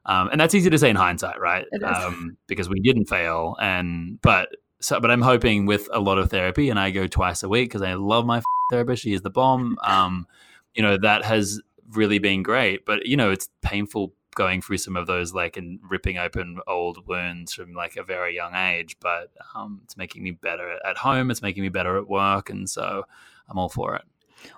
um, 0.06 0.30
and 0.32 0.40
that's 0.40 0.54
easy 0.54 0.70
to 0.70 0.78
say 0.78 0.88
in 0.88 0.96
hindsight, 0.96 1.38
right? 1.38 1.66
Um, 1.84 2.38
because 2.46 2.70
we 2.70 2.80
didn't 2.80 3.04
fail. 3.04 3.54
And, 3.60 4.18
but 4.22 4.48
so, 4.80 4.98
but 5.00 5.10
I'm 5.10 5.22
hoping 5.22 5.66
with 5.66 5.88
a 5.92 6.00
lot 6.00 6.18
of 6.18 6.30
therapy, 6.30 6.70
and 6.70 6.78
I 6.78 6.90
go 6.90 7.06
twice 7.06 7.42
a 7.42 7.48
week 7.48 7.68
because 7.68 7.82
I 7.82 7.94
love 7.94 8.26
my 8.26 8.42
therapist. 8.70 9.02
She 9.02 9.12
is 9.12 9.22
the 9.22 9.30
bomb. 9.30 9.76
Um, 9.84 10.26
you 10.74 10.82
know, 10.82 10.96
that 10.98 11.24
has 11.24 11.60
really 11.90 12.18
been 12.18 12.42
great. 12.42 12.86
But 12.86 13.06
you 13.06 13.16
know, 13.16 13.30
it's 13.30 13.48
painful 13.62 14.14
going 14.36 14.62
through 14.62 14.78
some 14.78 14.96
of 14.96 15.06
those 15.06 15.34
like 15.34 15.56
and 15.56 15.80
ripping 15.88 16.16
open 16.16 16.60
old 16.68 17.06
wounds 17.08 17.52
from 17.52 17.74
like 17.74 17.96
a 17.96 18.04
very 18.04 18.34
young 18.34 18.54
age. 18.54 18.96
But 19.00 19.30
um, 19.54 19.80
it's 19.84 19.96
making 19.96 20.22
me 20.22 20.30
better 20.30 20.78
at 20.86 20.96
home. 20.96 21.30
It's 21.30 21.42
making 21.42 21.62
me 21.62 21.68
better 21.68 21.96
at 21.96 22.08
work, 22.08 22.50
and 22.50 22.68
so 22.70 23.04
I'm 23.48 23.58
all 23.58 23.68
for 23.68 23.96
it. 23.96 24.02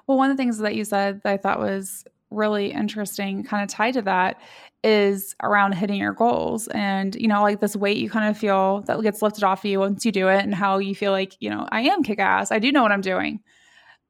Well, 0.06 0.18
one 0.18 0.30
of 0.30 0.36
the 0.36 0.40
things 0.40 0.58
that 0.58 0.74
you 0.74 0.84
said 0.84 1.22
that 1.24 1.32
I 1.32 1.36
thought 1.36 1.58
was 1.58 2.04
really 2.32 2.72
interesting, 2.72 3.44
kind 3.44 3.62
of 3.62 3.68
tied 3.68 3.94
to 3.94 4.02
that, 4.02 4.40
is 4.84 5.36
around 5.42 5.72
hitting 5.72 5.98
your 5.98 6.12
goals 6.12 6.66
and 6.68 7.14
you 7.14 7.28
know 7.28 7.40
like 7.42 7.60
this 7.60 7.76
weight 7.76 7.98
you 7.98 8.10
kind 8.10 8.28
of 8.28 8.36
feel 8.36 8.82
that 8.82 9.00
gets 9.02 9.22
lifted 9.22 9.44
off 9.44 9.64
of 9.64 9.70
you 9.70 9.78
once 9.78 10.04
you 10.04 10.10
do 10.10 10.28
it 10.28 10.42
and 10.42 10.54
how 10.54 10.78
you 10.78 10.94
feel 10.94 11.12
like 11.12 11.36
you 11.38 11.48
know 11.48 11.68
i 11.70 11.82
am 11.82 12.02
kick 12.02 12.18
ass 12.18 12.50
i 12.50 12.58
do 12.58 12.72
know 12.72 12.82
what 12.82 12.90
i'm 12.90 13.00
doing 13.00 13.38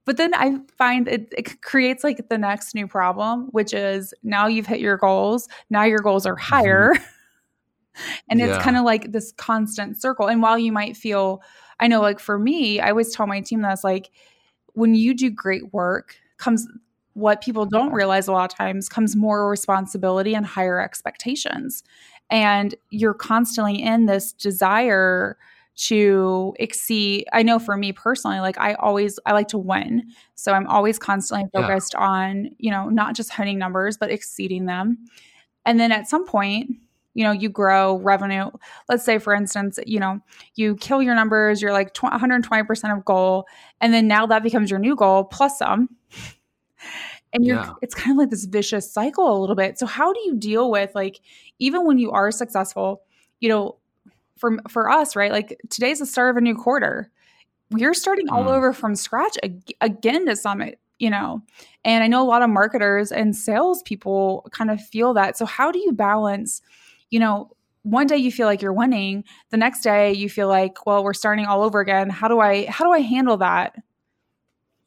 but 0.07 0.17
then 0.17 0.33
i 0.35 0.57
find 0.79 1.09
it, 1.09 1.29
it 1.37 1.61
creates 1.61 2.02
like 2.02 2.29
the 2.31 2.38
next 2.38 2.75
new 2.75 2.87
problem 2.87 3.49
which 3.50 3.75
is 3.75 4.15
now 4.23 4.47
you've 4.47 4.67
hit 4.67 4.80
your 4.80 4.97
goals 4.97 5.47
now 5.69 5.82
your 5.82 5.99
goals 5.99 6.25
are 6.25 6.37
mm-hmm. 6.37 6.54
higher 6.54 6.95
mm-hmm. 6.95 8.13
and 8.30 8.41
yeah. 8.41 8.47
it's 8.47 8.65
kind 8.65 8.78
of 8.78 8.85
like 8.85 9.13
this 9.13 9.32
constant 9.32 10.00
circle 10.00 10.26
and 10.26 10.41
while 10.41 10.58
you 10.58 10.73
might 10.73 10.97
feel 10.97 11.43
i 11.80 11.87
know 11.87 12.00
like 12.00 12.19
for 12.19 12.39
me 12.39 12.80
i 12.80 12.89
always 12.89 13.15
tell 13.15 13.26
my 13.26 13.43
team 13.43 13.61
that's 13.61 13.85
like 13.85 14.11
when 14.69 14.95
you 14.95 15.13
do 15.13 15.28
great 15.28 15.71
work 15.75 16.17
comes 16.39 16.67
what 17.15 17.43
people 17.43 17.67
don't 17.67 17.93
realize 17.93 18.29
a 18.29 18.33
lot 18.33 18.51
of 18.51 18.57
times 18.57 18.89
comes 18.89 19.15
more 19.15 19.49
responsibility 19.49 20.35
and 20.35 20.47
higher 20.47 20.81
expectations. 20.81 21.83
And 22.31 22.75
you're 22.91 23.15
constantly 23.15 23.83
in 23.83 24.07
this 24.07 24.33
desire 24.33 25.37
to 25.75 26.55
exceed 26.59 27.25
i 27.33 27.43
know 27.43 27.59
for 27.59 27.79
me 27.79 27.93
personally 27.93 28.41
like 28.41 28.59
i 28.59 28.75
always 28.75 29.19
i 29.25 29.33
like 29.33 29.49
to 29.49 29.59
win. 29.59 30.03
So 30.35 30.53
i'm 30.53 30.67
always 30.67 30.99
constantly 30.99 31.49
focused 31.53 31.95
yeah. 31.95 32.05
on 32.07 32.51
you 32.59 32.71
know 32.71 32.89
not 32.89 33.17
just 33.17 33.33
hitting 33.33 33.59
numbers 33.59 33.97
but 33.97 34.11
exceeding 34.11 34.67
them. 34.67 34.99
And 35.65 35.81
then 35.81 35.91
at 35.93 36.09
some 36.09 36.27
point 36.27 36.71
you 37.15 37.25
know 37.25 37.33
you 37.33 37.49
grow 37.49 37.99
revenue. 37.99 38.51
Let's 38.89 39.05
say 39.05 39.19
for 39.19 39.33
instance 39.35 39.79
you 39.87 39.99
know 39.99 40.21
you 40.57 40.77
kill 40.77 41.03
your 41.03 41.15
numbers 41.15 41.63
you're 41.63 41.73
like 41.73 41.95
120% 41.95 42.97
of 42.97 43.05
goal 43.05 43.47
and 43.81 43.95
then 43.95 44.07
now 44.07 44.27
that 44.27 44.43
becomes 44.43 44.71
your 44.71 44.79
new 44.79 44.95
goal 44.95 45.25
plus 45.25 45.59
some 45.59 45.89
and 47.32 47.47
you're 47.47 47.56
yeah. 47.56 47.73
it's 47.82 47.95
kind 47.95 48.12
of 48.12 48.16
like 48.18 48.30
this 48.30 48.45
vicious 48.45 48.90
cycle 48.90 49.36
a 49.36 49.38
little 49.38 49.56
bit. 49.56 49.78
So 49.78 49.86
how 49.86 50.12
do 50.12 50.21
you 50.21 50.36
deal 50.36 50.71
with 50.71 50.95
like 50.95 51.21
even 51.58 51.86
when 51.86 51.99
you 51.99 52.10
are 52.10 52.30
successful 52.30 53.02
you 53.40 53.49
know 53.49 53.76
for 54.36 54.58
for 54.68 54.90
us 54.90 55.14
right 55.16 55.32
like 55.32 55.60
today's 55.71 55.99
the 56.00 56.06
start 56.06 56.30
of 56.30 56.36
a 56.36 56.40
new 56.40 56.54
quarter. 56.54 57.10
We're 57.71 57.95
starting 57.95 58.28
all 58.28 58.45
mm. 58.45 58.54
over 58.54 58.75
from 58.75 58.95
scratch 58.95 59.38
ag- 59.42 59.75
again 59.80 60.26
to 60.26 60.36
summit 60.36 60.78
you 60.99 61.10
know? 61.10 61.42
And 61.84 62.04
i 62.04 62.06
know 62.06 62.23
a 62.23 62.28
lot 62.28 62.42
of 62.42 62.50
marketers 62.50 63.10
and 63.10 63.34
salespeople 63.34 64.49
kind 64.52 64.71
of 64.71 64.80
feel 64.80 65.14
that. 65.14 65.36
So 65.36 65.47
how 65.47 65.73
do 65.73 65.78
you 65.78 65.92
balance 65.92 66.62
you 67.10 67.18
know 67.18 67.50
one 67.84 68.06
day 68.06 68.16
you 68.16 68.30
feel 68.30 68.47
like 68.47 68.62
you're 68.62 68.73
winning 68.73 69.25
the 69.50 69.56
next 69.56 69.80
day 69.80 70.12
you 70.12 70.28
feel 70.28 70.47
like 70.49 70.86
well 70.86 71.02
we're 71.02 71.14
starting 71.14 71.47
all 71.47 71.62
over 71.62 71.80
again. 71.80 72.10
How 72.10 72.28
do 72.28 72.40
i 72.40 72.66
how 72.66 72.84
do 72.84 72.92
i 72.92 73.00
handle 73.00 73.38
that 73.38 73.76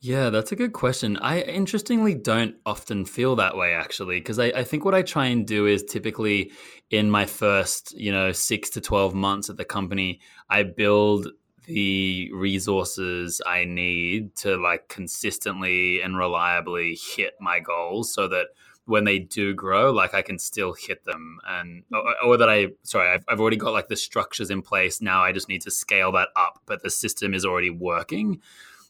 yeah, 0.06 0.30
that's 0.30 0.52
a 0.52 0.56
good 0.56 0.72
question. 0.72 1.18
I 1.18 1.42
interestingly 1.42 2.14
don't 2.14 2.56
often 2.64 3.06
feel 3.06 3.36
that 3.38 3.58
way 3.58 3.74
actually, 3.74 4.20
because 4.20 4.38
I, 4.38 4.46
I, 4.46 4.64
think 4.64 4.86
what 4.86 4.94
I 4.94 5.02
try 5.02 5.26
and 5.26 5.48
do 5.48 5.66
is 5.66 5.84
typically 5.84 6.52
in 6.92 7.10
my 7.10 7.26
first, 7.26 7.92
you 7.98 8.12
know, 8.12 8.32
six 8.32 8.70
to 8.72 8.82
12 8.82 9.16
months 9.16 9.50
at 9.50 9.58
the 9.58 9.66
company, 9.66 10.20
I 10.48 10.62
build 10.62 11.30
the 11.66 12.30
resources 12.36 13.42
I 13.48 13.66
need 13.66 14.36
to 14.38 14.58
like 14.58 14.90
consistently 14.90 16.02
and 16.02 16.16
reliably 16.16 17.00
hit 17.16 17.34
my 17.42 17.60
goals 17.60 18.14
so 18.14 18.28
that 18.28 18.50
when 18.86 19.06
they 19.06 19.18
do 19.18 19.56
grow, 19.56 19.92
like 19.92 20.14
I 20.14 20.22
can 20.22 20.38
still 20.38 20.74
hit 20.74 21.04
them 21.06 21.40
and 21.48 21.82
or, 21.92 22.14
or 22.24 22.38
that 22.38 22.48
I 22.48 22.68
sorry, 22.84 23.10
I've, 23.10 23.26
I've 23.28 23.40
already 23.40 23.58
got 23.58 23.74
like 23.74 23.88
the 23.88 23.96
structures 23.96 24.52
in 24.52 24.62
place. 24.62 25.02
Now 25.02 25.24
I 25.24 25.32
just 25.32 25.50
need 25.50 25.64
to 25.64 25.72
scale 25.72 26.12
that 26.12 26.30
up, 26.36 26.62
but 26.68 26.84
the 26.84 26.92
system 26.92 27.34
is 27.34 27.44
already 27.44 27.72
working. 27.72 28.42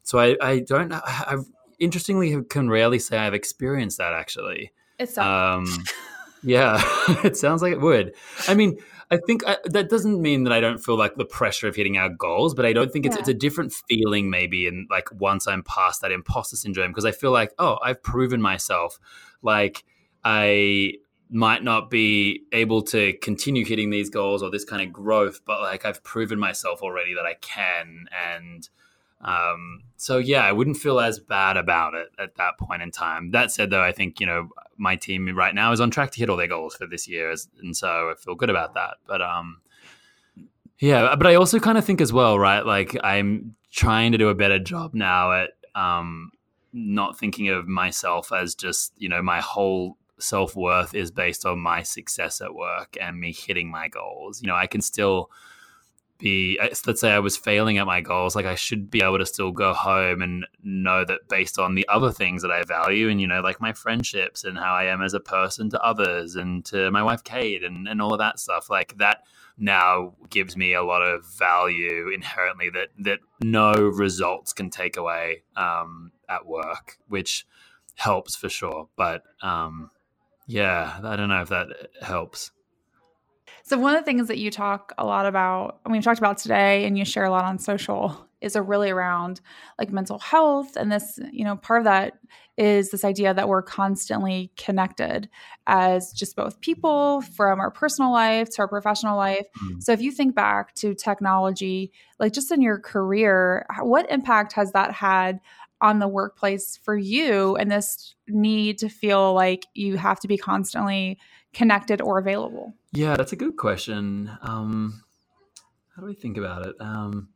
So 0.05 0.19
I, 0.19 0.37
I 0.39 0.59
don't 0.59 0.93
I 0.93 1.35
interestingly 1.79 2.41
can 2.43 2.69
rarely 2.69 2.99
say 2.99 3.17
I've 3.17 3.33
experienced 3.33 3.97
that 3.97 4.13
actually. 4.13 4.71
It's 4.97 5.17
um, 5.17 5.65
yeah, 6.43 6.79
it 7.23 7.35
sounds 7.35 7.61
like 7.61 7.73
it 7.73 7.81
would. 7.81 8.13
I 8.47 8.53
mean, 8.53 8.77
I 9.11 9.17
think 9.17 9.45
I, 9.47 9.57
that 9.65 9.89
doesn't 9.89 10.21
mean 10.21 10.43
that 10.43 10.53
I 10.53 10.59
don't 10.59 10.77
feel 10.77 10.95
like 10.95 11.15
the 11.15 11.25
pressure 11.25 11.67
of 11.67 11.75
hitting 11.75 11.97
our 11.97 12.09
goals, 12.09 12.53
but 12.53 12.65
I 12.65 12.73
don't 12.73 12.91
think 12.93 13.05
it's, 13.05 13.15
yeah. 13.15 13.19
it's 13.19 13.29
a 13.29 13.33
different 13.33 13.73
feeling 13.73 14.29
maybe. 14.29 14.67
And 14.67 14.87
like 14.89 15.09
once 15.11 15.47
I'm 15.47 15.63
past 15.63 16.01
that 16.01 16.11
imposter 16.11 16.55
syndrome, 16.55 16.91
because 16.91 17.05
I 17.05 17.11
feel 17.11 17.31
like, 17.31 17.51
oh, 17.59 17.77
I've 17.83 18.01
proven 18.01 18.41
myself. 18.41 18.99
Like 19.41 19.83
I 20.23 20.93
might 21.31 21.63
not 21.63 21.89
be 21.89 22.43
able 22.51 22.83
to 22.83 23.13
continue 23.13 23.65
hitting 23.65 23.89
these 23.89 24.11
goals 24.11 24.43
or 24.43 24.51
this 24.51 24.63
kind 24.63 24.83
of 24.83 24.93
growth, 24.93 25.41
but 25.45 25.61
like 25.61 25.83
I've 25.83 26.03
proven 26.03 26.39
myself 26.39 26.81
already 26.83 27.15
that 27.15 27.25
I 27.25 27.35
can. 27.41 28.05
And 28.33 28.69
um, 29.21 29.83
so 29.97 30.17
yeah, 30.17 30.45
I 30.45 30.51
wouldn't 30.51 30.77
feel 30.77 30.99
as 30.99 31.19
bad 31.19 31.57
about 31.57 31.93
it 31.93 32.09
at 32.19 32.35
that 32.35 32.57
point 32.59 32.81
in 32.81 32.91
time. 32.91 33.31
That 33.31 33.51
said, 33.51 33.69
though, 33.69 33.81
I 33.81 33.91
think 33.91 34.19
you 34.19 34.25
know 34.25 34.49
my 34.77 34.95
team 34.95 35.35
right 35.35 35.55
now 35.55 35.71
is 35.71 35.79
on 35.79 35.91
track 35.91 36.11
to 36.11 36.19
hit 36.19 36.29
all 36.29 36.37
their 36.37 36.47
goals 36.47 36.75
for 36.75 36.85
this 36.85 37.07
year, 37.07 37.33
and 37.61 37.75
so 37.75 38.11
I 38.11 38.13
feel 38.15 38.35
good 38.35 38.49
about 38.49 38.73
that. 38.75 38.97
But 39.07 39.21
um, 39.21 39.61
yeah, 40.79 41.15
but 41.15 41.27
I 41.27 41.35
also 41.35 41.59
kind 41.59 41.77
of 41.77 41.85
think 41.85 42.01
as 42.01 42.11
well, 42.11 42.37
right? 42.37 42.65
Like 42.65 42.97
I'm 43.03 43.55
trying 43.71 44.11
to 44.11 44.17
do 44.17 44.29
a 44.29 44.35
better 44.35 44.59
job 44.59 44.93
now 44.93 45.31
at 45.31 45.51
um, 45.75 46.31
not 46.73 47.17
thinking 47.17 47.49
of 47.49 47.67
myself 47.67 48.31
as 48.31 48.53
just 48.53 48.93
you 48.97 49.09
know 49.09 49.21
my 49.21 49.39
whole 49.39 49.97
self 50.19 50.55
worth 50.55 50.93
is 50.93 51.11
based 51.11 51.45
on 51.45 51.59
my 51.59 51.83
success 51.83 52.41
at 52.41 52.53
work 52.53 52.97
and 52.99 53.19
me 53.19 53.33
hitting 53.33 53.69
my 53.69 53.87
goals. 53.87 54.41
You 54.41 54.47
know, 54.47 54.55
I 54.55 54.67
can 54.67 54.81
still 54.81 55.29
be 56.17 56.57
uh, 56.61 56.69
let's 56.85 57.01
say 57.01 57.11
I 57.11 57.19
was 57.19 57.37
failing 57.37 57.77
at 57.77 57.85
my 57.85 58.01
goals, 58.01 58.35
like 58.35 58.45
I 58.45 58.55
should 58.55 58.89
be 58.89 59.01
able 59.01 59.17
to 59.17 59.25
still 59.25 59.51
go 59.51 59.73
home 59.73 60.21
and 60.21 60.45
know 60.63 61.05
that 61.05 61.27
based 61.29 61.59
on 61.59 61.75
the 61.75 61.87
other 61.87 62.11
things 62.11 62.41
that 62.41 62.51
I 62.51 62.63
value 62.63 63.09
and 63.09 63.19
you 63.19 63.27
know 63.27 63.41
like 63.41 63.61
my 63.61 63.73
friendships 63.73 64.43
and 64.43 64.57
how 64.57 64.73
I 64.73 64.85
am 64.85 65.01
as 65.01 65.13
a 65.13 65.19
person 65.19 65.69
to 65.71 65.81
others 65.81 66.35
and 66.35 66.63
to 66.65 66.89
my 66.91 67.03
wife 67.03 67.23
Kate 67.23 67.63
and 67.63 67.87
and 67.87 68.01
all 68.01 68.13
of 68.13 68.19
that 68.19 68.39
stuff 68.39 68.69
like 68.69 68.97
that 68.97 69.23
now 69.57 70.13
gives 70.29 70.57
me 70.57 70.73
a 70.73 70.83
lot 70.83 71.01
of 71.01 71.25
value 71.37 72.09
inherently 72.13 72.69
that 72.69 72.89
that 72.99 73.19
no 73.41 73.73
results 73.73 74.53
can 74.53 74.69
take 74.69 74.97
away 74.97 75.43
um, 75.55 76.11
at 76.29 76.45
work, 76.45 76.97
which 77.07 77.45
helps 77.95 78.35
for 78.35 78.49
sure. 78.49 78.89
But 78.95 79.23
um, 79.41 79.91
yeah, 80.47 80.99
I 81.03 81.15
don't 81.15 81.29
know 81.29 81.41
if 81.41 81.49
that 81.49 81.67
helps. 82.01 82.51
So 83.67 83.79
one 83.79 83.95
of 83.95 84.01
the 84.01 84.05
things 84.05 84.27
that 84.27 84.37
you 84.37 84.51
talk 84.51 84.93
a 84.99 85.05
lot 85.05 85.25
about, 85.25 85.79
and 85.83 85.91
we've 85.91 86.03
talked 86.03 86.19
about 86.19 86.37
today, 86.37 86.85
and 86.85 86.95
you 86.99 87.03
share 87.03 87.25
a 87.25 87.31
lot 87.31 87.45
on 87.45 87.57
social, 87.57 88.27
is 88.39 88.55
a 88.55 88.61
really 88.61 88.91
around 88.91 89.41
like 89.79 89.91
mental 89.91 90.19
health, 90.19 90.75
and 90.75 90.91
this, 90.91 91.19
you 91.31 91.43
know, 91.43 91.55
part 91.55 91.79
of 91.79 91.85
that 91.85 92.13
is 92.57 92.91
this 92.91 93.03
idea 93.03 93.33
that 93.33 93.49
we're 93.49 93.63
constantly 93.63 94.51
connected 94.55 95.27
as 95.65 96.13
just 96.13 96.35
both 96.35 96.61
people 96.61 97.21
from 97.21 97.59
our 97.59 97.71
personal 97.71 98.11
life 98.11 98.51
to 98.51 98.61
our 98.61 98.67
professional 98.67 99.17
life. 99.17 99.47
Mm-hmm. 99.57 99.79
So 99.79 99.93
if 99.93 100.01
you 100.01 100.11
think 100.11 100.35
back 100.35 100.75
to 100.75 100.93
technology, 100.93 101.91
like 102.19 102.33
just 102.33 102.51
in 102.51 102.61
your 102.61 102.79
career, 102.79 103.65
what 103.81 104.11
impact 104.11 104.53
has 104.53 104.73
that 104.73 104.91
had 104.91 105.39
on 105.81 105.97
the 105.97 106.07
workplace 106.07 106.79
for 106.83 106.95
you 106.95 107.55
and 107.55 107.71
this 107.71 108.15
need 108.27 108.77
to 108.77 108.89
feel 108.89 109.33
like 109.33 109.65
you 109.73 109.97
have 109.97 110.19
to 110.19 110.27
be 110.27 110.37
constantly 110.37 111.17
connected 111.55 112.01
or 112.01 112.19
available? 112.19 112.75
Yeah, 112.91 113.15
that's 113.15 113.31
a 113.31 113.35
good 113.35 113.57
question. 113.57 114.29
Um, 114.41 115.03
how 115.95 116.01
do 116.01 116.07
we 116.07 116.13
think 116.13 116.37
about 116.37 116.67
it? 116.67 116.75
Um, 116.79 117.29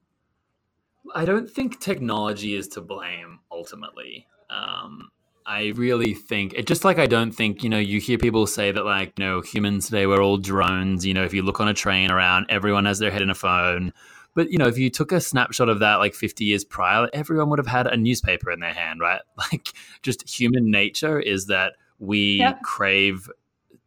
I 1.16 1.26
don't 1.26 1.50
think 1.50 1.80
technology 1.80 2.54
is 2.54 2.68
to 2.70 2.82
blame 2.82 3.40
ultimately. 3.52 4.28
Um, 4.50 5.10
I 5.46 5.74
really 5.76 6.14
think 6.14 6.54
it 6.54 6.68
just 6.68 6.86
like 6.86 7.00
I 7.00 7.08
don't 7.08 7.32
think, 7.32 7.64
you 7.64 7.70
know, 7.70 7.80
you 7.80 8.00
hear 8.00 8.18
people 8.18 8.46
say 8.46 8.72
that 8.72 8.86
like, 8.86 9.18
you 9.18 9.26
know, 9.26 9.42
humans 9.42 9.86
today 9.86 10.06
we're 10.06 10.22
all 10.22 10.38
drones, 10.38 11.06
you 11.06 11.14
know, 11.14 11.24
if 11.24 11.34
you 11.34 11.42
look 11.42 11.60
on 11.60 11.68
a 11.68 11.74
train 11.74 12.12
around, 12.12 12.46
everyone 12.50 12.86
has 12.86 13.00
their 13.00 13.10
head 13.10 13.22
in 13.22 13.30
a 13.30 13.36
phone. 13.36 13.94
But 14.36 14.52
you 14.52 14.58
know, 14.58 14.68
if 14.68 14.78
you 14.78 14.90
took 14.90 15.12
a 15.12 15.20
snapshot 15.20 15.70
of 15.70 15.80
that 15.80 15.96
like 15.96 16.14
50 16.14 16.46
years 16.46 16.64
prior, 16.64 17.10
everyone 17.14 17.50
would 17.50 17.60
have 17.60 17.68
had 17.68 17.88
a 17.88 17.98
newspaper 17.98 18.52
in 18.52 18.60
their 18.60 18.74
hand, 18.74 19.00
right? 19.00 19.22
Like 19.38 19.70
just 20.04 20.30
human 20.30 20.70
nature 20.70 21.20
is 21.20 21.48
that 21.48 21.74
we 21.98 22.38
yep. 22.40 22.62
crave 22.62 23.30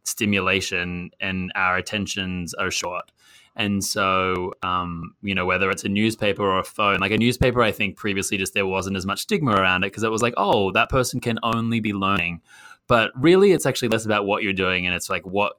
stimulation 0.03 1.11
and 1.19 1.51
our 1.55 1.77
attentions 1.77 2.53
are 2.53 2.71
short. 2.71 3.11
And 3.55 3.83
so, 3.83 4.53
um, 4.63 5.15
you 5.21 5.35
know, 5.35 5.45
whether 5.45 5.69
it's 5.69 5.83
a 5.83 5.89
newspaper 5.89 6.43
or 6.43 6.59
a 6.59 6.63
phone, 6.63 6.99
like 6.99 7.11
a 7.11 7.17
newspaper, 7.17 7.61
I 7.61 7.71
think 7.71 7.97
previously 7.97 8.37
just 8.37 8.53
there 8.53 8.65
wasn't 8.65 8.97
as 8.97 9.05
much 9.05 9.21
stigma 9.21 9.51
around 9.51 9.83
it 9.83 9.87
because 9.87 10.03
it 10.03 10.11
was 10.11 10.23
like, 10.23 10.33
oh, 10.37 10.71
that 10.71 10.89
person 10.89 11.19
can 11.19 11.37
only 11.43 11.79
be 11.79 11.93
learning. 11.93 12.41
But 12.87 13.11
really, 13.15 13.51
it's 13.51 13.65
actually 13.65 13.89
less 13.89 14.05
about 14.05 14.25
what 14.25 14.43
you're 14.43 14.53
doing, 14.53 14.85
and 14.85 14.95
it's 14.95 15.09
like 15.09 15.25
what 15.25 15.53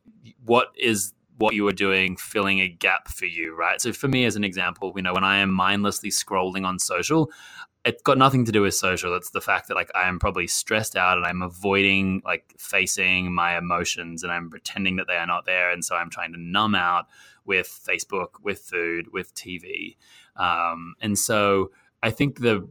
what 0.44 0.68
is 0.76 1.14
what 1.38 1.54
you 1.54 1.66
are 1.66 1.72
doing 1.72 2.16
filling 2.16 2.60
a 2.60 2.68
gap 2.68 3.08
for 3.08 3.26
you, 3.26 3.56
right? 3.56 3.80
So 3.80 3.92
for 3.92 4.08
me, 4.08 4.24
as 4.24 4.36
an 4.36 4.44
example, 4.44 4.92
you 4.94 5.02
know, 5.02 5.14
when 5.14 5.24
I 5.24 5.38
am 5.38 5.50
mindlessly 5.50 6.10
scrolling 6.10 6.66
on 6.66 6.78
social, 6.78 7.30
it's 7.84 8.02
got 8.02 8.16
nothing 8.16 8.44
to 8.46 8.52
do 8.52 8.62
with 8.62 8.74
social. 8.74 9.14
It's 9.14 9.30
the 9.30 9.40
fact 9.40 9.68
that 9.68 9.74
like 9.74 9.90
I 9.94 10.08
am 10.08 10.18
probably 10.18 10.46
stressed 10.46 10.96
out 10.96 11.18
and 11.18 11.26
I'm 11.26 11.42
avoiding 11.42 12.22
like 12.24 12.54
facing 12.58 13.34
my 13.34 13.58
emotions 13.58 14.22
and 14.22 14.32
I'm 14.32 14.48
pretending 14.48 14.96
that 14.96 15.06
they 15.06 15.16
are 15.16 15.26
not 15.26 15.44
there. 15.44 15.70
And 15.70 15.84
so 15.84 15.94
I'm 15.94 16.08
trying 16.08 16.32
to 16.32 16.40
numb 16.40 16.74
out 16.74 17.06
with 17.44 17.68
Facebook, 17.68 18.40
with 18.42 18.60
food, 18.60 19.12
with 19.12 19.34
TV. 19.34 19.96
Um, 20.36 20.94
and 21.00 21.18
so 21.18 21.72
I 22.02 22.10
think 22.10 22.40
the 22.40 22.66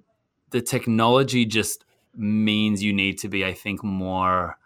the 0.50 0.62
technology 0.62 1.46
just 1.46 1.86
means 2.16 2.84
you 2.84 2.94
need 2.94 3.18
to 3.20 3.28
be, 3.28 3.46
I 3.46 3.54
think, 3.54 3.84
more 3.84 4.58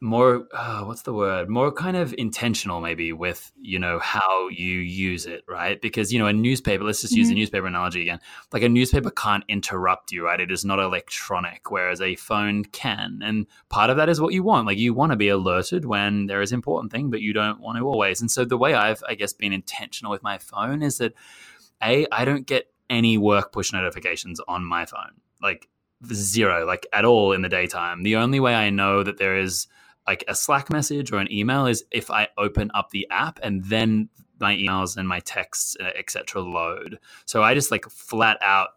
more 0.00 0.46
uh, 0.52 0.82
what's 0.84 1.02
the 1.02 1.12
word? 1.12 1.48
More 1.48 1.72
kind 1.72 1.96
of 1.96 2.14
intentional 2.16 2.80
maybe 2.80 3.12
with 3.12 3.50
you 3.60 3.78
know 3.78 3.98
how 3.98 4.48
you 4.48 4.78
use 4.78 5.26
it 5.26 5.42
right? 5.48 5.80
Because 5.80 6.12
you 6.12 6.18
know 6.18 6.26
a 6.26 6.32
newspaper 6.32 6.84
let's 6.84 7.00
just 7.00 7.12
mm-hmm. 7.12 7.20
use 7.20 7.30
a 7.30 7.34
newspaper 7.34 7.66
analogy 7.66 8.02
again. 8.02 8.20
Like 8.52 8.62
a 8.62 8.68
newspaper 8.68 9.10
can't 9.10 9.44
interrupt 9.48 10.12
you 10.12 10.24
right? 10.24 10.40
It 10.40 10.50
is 10.50 10.64
not 10.64 10.78
electronic 10.78 11.70
whereas 11.70 12.00
a 12.00 12.14
phone 12.16 12.64
can. 12.64 13.20
And 13.22 13.46
part 13.68 13.90
of 13.90 13.96
that 13.96 14.08
is 14.08 14.20
what 14.20 14.32
you 14.32 14.42
want. 14.42 14.66
Like 14.66 14.78
you 14.78 14.94
want 14.94 15.12
to 15.12 15.16
be 15.16 15.28
alerted 15.28 15.84
when 15.84 16.26
there 16.26 16.42
is 16.42 16.52
important 16.52 16.92
thing 16.92 17.10
but 17.10 17.20
you 17.20 17.32
don't 17.32 17.60
want 17.60 17.78
to 17.78 17.84
always. 17.84 18.20
And 18.20 18.30
so 18.30 18.44
the 18.44 18.58
way 18.58 18.74
i've 18.74 19.02
i 19.08 19.14
guess 19.14 19.32
been 19.32 19.52
intentional 19.52 20.12
with 20.12 20.22
my 20.22 20.38
phone 20.38 20.82
is 20.82 20.98
that 20.98 21.14
a 21.82 22.06
i 22.12 22.24
don't 22.24 22.46
get 22.46 22.70
any 22.90 23.18
work 23.18 23.52
push 23.52 23.72
notifications 23.72 24.40
on 24.46 24.64
my 24.64 24.86
phone. 24.86 25.20
Like 25.42 25.68
zero 26.12 26.64
like 26.64 26.86
at 26.92 27.04
all 27.04 27.32
in 27.32 27.42
the 27.42 27.48
daytime. 27.48 28.04
The 28.04 28.16
only 28.16 28.38
way 28.38 28.54
i 28.54 28.70
know 28.70 29.02
that 29.02 29.18
there 29.18 29.36
is 29.36 29.66
like 30.08 30.24
a 30.26 30.34
Slack 30.34 30.70
message 30.70 31.12
or 31.12 31.18
an 31.18 31.30
email 31.30 31.66
is 31.66 31.84
if 31.90 32.10
I 32.10 32.28
open 32.38 32.70
up 32.74 32.90
the 32.90 33.06
app 33.10 33.38
and 33.42 33.62
then 33.66 34.08
my 34.40 34.54
emails 34.54 34.96
and 34.96 35.06
my 35.06 35.20
texts 35.20 35.76
uh, 35.80 35.90
etc 35.96 36.40
load. 36.40 36.98
So 37.26 37.42
I 37.42 37.52
just 37.52 37.70
like 37.70 37.84
flat 37.90 38.38
out 38.40 38.70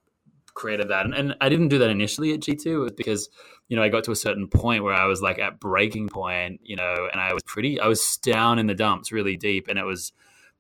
created 0.54 0.90
that, 0.90 1.06
and, 1.06 1.14
and 1.16 1.36
I 1.40 1.48
didn't 1.48 1.70
do 1.70 1.78
that 1.80 1.90
initially 1.90 2.34
at 2.34 2.42
G 2.42 2.56
two. 2.56 2.90
Because 2.98 3.30
you 3.70 3.78
know 3.78 3.84
I 3.84 3.88
got 3.88 4.04
to 4.04 4.12
a 4.12 4.16
certain 4.16 4.50
point 4.50 4.84
where 4.84 4.94
I 4.94 5.06
was 5.06 5.22
like 5.22 5.40
at 5.40 5.60
breaking 5.60 6.10
point, 6.10 6.60
you 6.64 6.76
know, 6.76 7.08
and 7.10 7.22
I 7.22 7.34
was 7.34 7.44
pretty, 7.44 7.80
I 7.80 7.88
was 7.88 8.18
down 8.18 8.60
in 8.60 8.68
the 8.68 8.76
dumps, 8.76 9.14
really 9.14 9.38
deep, 9.38 9.70
and 9.70 9.80
it 9.80 9.86
was 9.86 10.12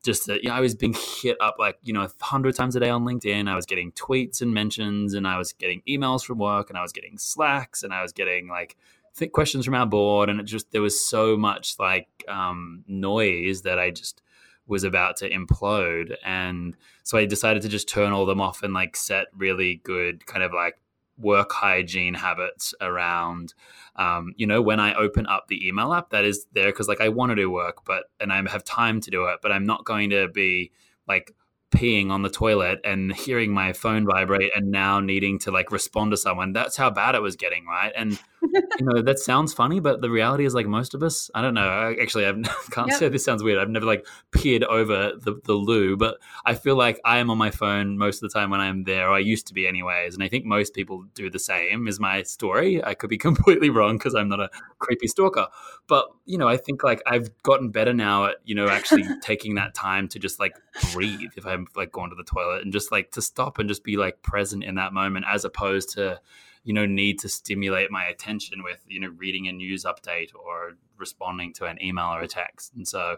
just 0.04 0.26
that 0.28 0.42
you 0.42 0.50
know, 0.50 0.56
I 0.56 0.62
was 0.62 0.74
being 0.74 0.96
hit 1.22 1.36
up 1.42 1.58
like 1.60 1.78
you 1.82 1.92
know 1.92 2.04
a 2.04 2.24
hundred 2.24 2.56
times 2.56 2.78
a 2.78 2.80
day 2.80 2.90
on 2.90 3.04
LinkedIn. 3.04 3.50
I 3.50 3.56
was 3.56 3.66
getting 3.66 3.92
tweets 3.92 4.42
and 4.42 4.54
mentions, 4.54 5.14
and 5.14 5.28
I 5.28 5.38
was 5.38 5.52
getting 5.52 5.82
emails 5.88 6.24
from 6.24 6.38
work, 6.38 6.70
and 6.70 6.78
I 6.78 6.82
was 6.82 6.94
getting 6.94 7.18
slacks, 7.18 7.84
and 7.84 7.94
I 7.94 8.02
was 8.02 8.14
getting 8.14 8.48
like 8.48 8.78
th- 9.18 9.32
questions 9.32 9.66
from 9.66 9.76
our 9.76 9.86
board, 9.86 10.30
and 10.30 10.40
it 10.40 10.44
just 10.44 10.72
there 10.72 10.82
was 10.82 11.04
so 11.04 11.38
much 11.38 11.76
like 11.80 12.08
um, 12.28 12.84
noise 12.88 13.64
that 13.64 13.80
I 13.80 13.92
just 13.92 14.22
was 14.68 14.84
about 14.84 15.18
to 15.18 15.30
implode, 15.30 16.16
and 16.26 16.76
so 17.04 17.18
I 17.18 17.26
decided 17.26 17.62
to 17.64 17.70
just 17.70 17.90
turn 17.90 18.12
all 18.12 18.26
them 18.26 18.42
off 18.42 18.64
and 18.64 18.74
like 18.74 18.96
set 18.96 19.28
really 19.36 19.82
good 19.84 20.26
kind 20.26 20.44
of 20.44 20.54
like 20.54 20.82
work 21.18 21.52
hygiene 21.52 22.16
habits 22.16 22.74
around 22.82 23.54
um, 23.96 24.34
you 24.38 24.48
know 24.48 24.60
when 24.60 24.80
i 24.80 24.92
open 24.96 25.28
up 25.28 25.48
the 25.48 25.68
email 25.68 25.94
app 25.94 26.10
that 26.10 26.26
is 26.26 26.48
there 26.54 26.72
because 26.72 26.88
like 26.88 27.02
i 27.02 27.10
want 27.10 27.30
to 27.30 27.36
do 27.36 27.52
work 27.52 27.86
but 27.86 28.06
and 28.20 28.34
i 28.34 28.38
have 28.50 28.64
time 28.64 29.00
to 29.00 29.12
do 29.12 29.26
it 29.26 29.38
but 29.40 29.52
i'm 29.52 29.66
not 29.66 29.86
going 29.86 30.10
to 30.10 30.28
be 30.30 30.72
like 31.08 31.36
peeing 31.72 32.12
on 32.12 32.22
the 32.22 32.30
toilet 32.30 32.80
and 32.84 33.14
hearing 33.16 33.54
my 33.54 33.74
phone 33.74 34.06
vibrate 34.06 34.52
and 34.56 34.70
now 34.70 35.00
needing 35.00 35.40
to 35.40 35.52
like 35.52 35.72
respond 35.72 36.12
to 36.12 36.18
someone. 36.18 36.54
That's 36.54 36.78
how 36.78 36.90
bad 36.90 37.16
it 37.16 37.22
was 37.22 37.36
getting 37.36 37.66
right? 37.66 37.94
And 37.96 38.20
you 38.42 38.72
know 38.82 39.02
that 39.02 39.20
sounds 39.20 39.54
funny 39.54 39.80
but 39.80 40.02
the 40.02 40.10
reality 40.10 40.46
is 40.46 40.54
like 40.54 40.66
most 40.66 40.94
of 40.94 41.04
us 41.04 41.30
i 41.36 41.42
don't 41.42 41.54
know 41.54 41.68
I, 41.68 41.96
actually 42.02 42.26
i 42.28 42.32
can't 42.72 42.88
yep. 42.90 42.98
say 42.98 43.10
this 43.10 43.24
sounds 43.24 43.44
weird 43.44 43.60
i've 43.60 43.70
never 43.70 43.86
like 43.86 44.06
peered 44.32 44.64
over 44.64 45.14
the, 45.18 45.40
the 45.44 45.54
loo 45.54 45.96
but 45.96 46.18
i 46.46 46.54
feel 46.54 46.76
like 46.76 47.00
i 47.06 47.18
am 47.18 47.30
on 47.30 47.38
my 47.38 47.52
phone 47.52 47.98
most 47.98 48.22
of 48.24 48.30
the 48.30 48.34
time 48.40 48.50
when 48.50 48.60
i'm 48.60 48.84
there 48.84 49.10
or 49.10 49.14
i 49.14 49.20
used 49.20 49.48
to 49.48 49.54
be 49.54 49.68
anyways 49.68 50.14
and 50.14 50.24
i 50.24 50.28
think 50.28 50.46
most 50.46 50.74
people 50.74 51.06
do 51.14 51.30
the 51.30 51.40
same 51.40 51.88
is 51.88 52.00
my 52.00 52.24
story 52.24 52.84
i 52.84 52.94
could 52.94 53.10
be 53.10 53.18
completely 53.32 53.70
wrong 53.70 53.98
because 53.98 54.16
i'm 54.16 54.30
not 54.30 54.40
a 54.40 54.50
creepy 54.80 55.08
stalker 55.08 55.48
but 55.88 56.08
you 56.26 56.38
know 56.38 56.48
i 56.48 56.58
think 56.58 56.84
like 56.84 57.02
i've 57.06 57.30
gotten 57.44 57.70
better 57.70 57.94
now 57.94 58.26
at 58.26 58.36
you 58.44 58.56
know 58.56 58.68
actually 58.68 59.04
taking 59.22 59.56
that 59.56 59.74
time 59.74 60.08
to 60.08 60.20
just 60.20 60.40
like 60.40 60.56
breathe 60.94 61.32
if 61.36 61.46
i'm 61.46 61.68
like 61.76 61.92
going 61.92 62.10
to 62.10 62.16
the 62.16 62.24
toilet 62.24 62.64
and 62.64 62.74
just 62.74 62.92
like 62.92 63.12
to 63.12 63.22
stop 63.22 63.60
and 63.60 63.70
just 63.70 63.84
be 63.84 63.98
like 63.98 64.22
present 64.22 64.64
in 64.64 64.76
that 64.76 64.94
moment 64.94 65.26
as 65.28 65.46
opposed 65.46 65.90
to 65.90 66.20
you 66.64 66.74
know 66.74 66.86
need 66.86 67.20
to 67.20 67.30
stimulate 67.30 67.92
my 67.92 68.06
attention 68.06 68.64
with 68.64 68.84
you 68.88 69.00
know 69.00 69.10
reading 69.18 69.48
a 69.48 69.52
news 69.52 69.84
update 69.84 70.30
or 70.36 70.74
responding 70.98 71.54
to 71.54 71.66
an 71.66 71.82
email 71.82 72.14
or 72.14 72.22
a 72.22 72.28
text 72.28 72.74
and 72.76 72.88
so 72.88 73.18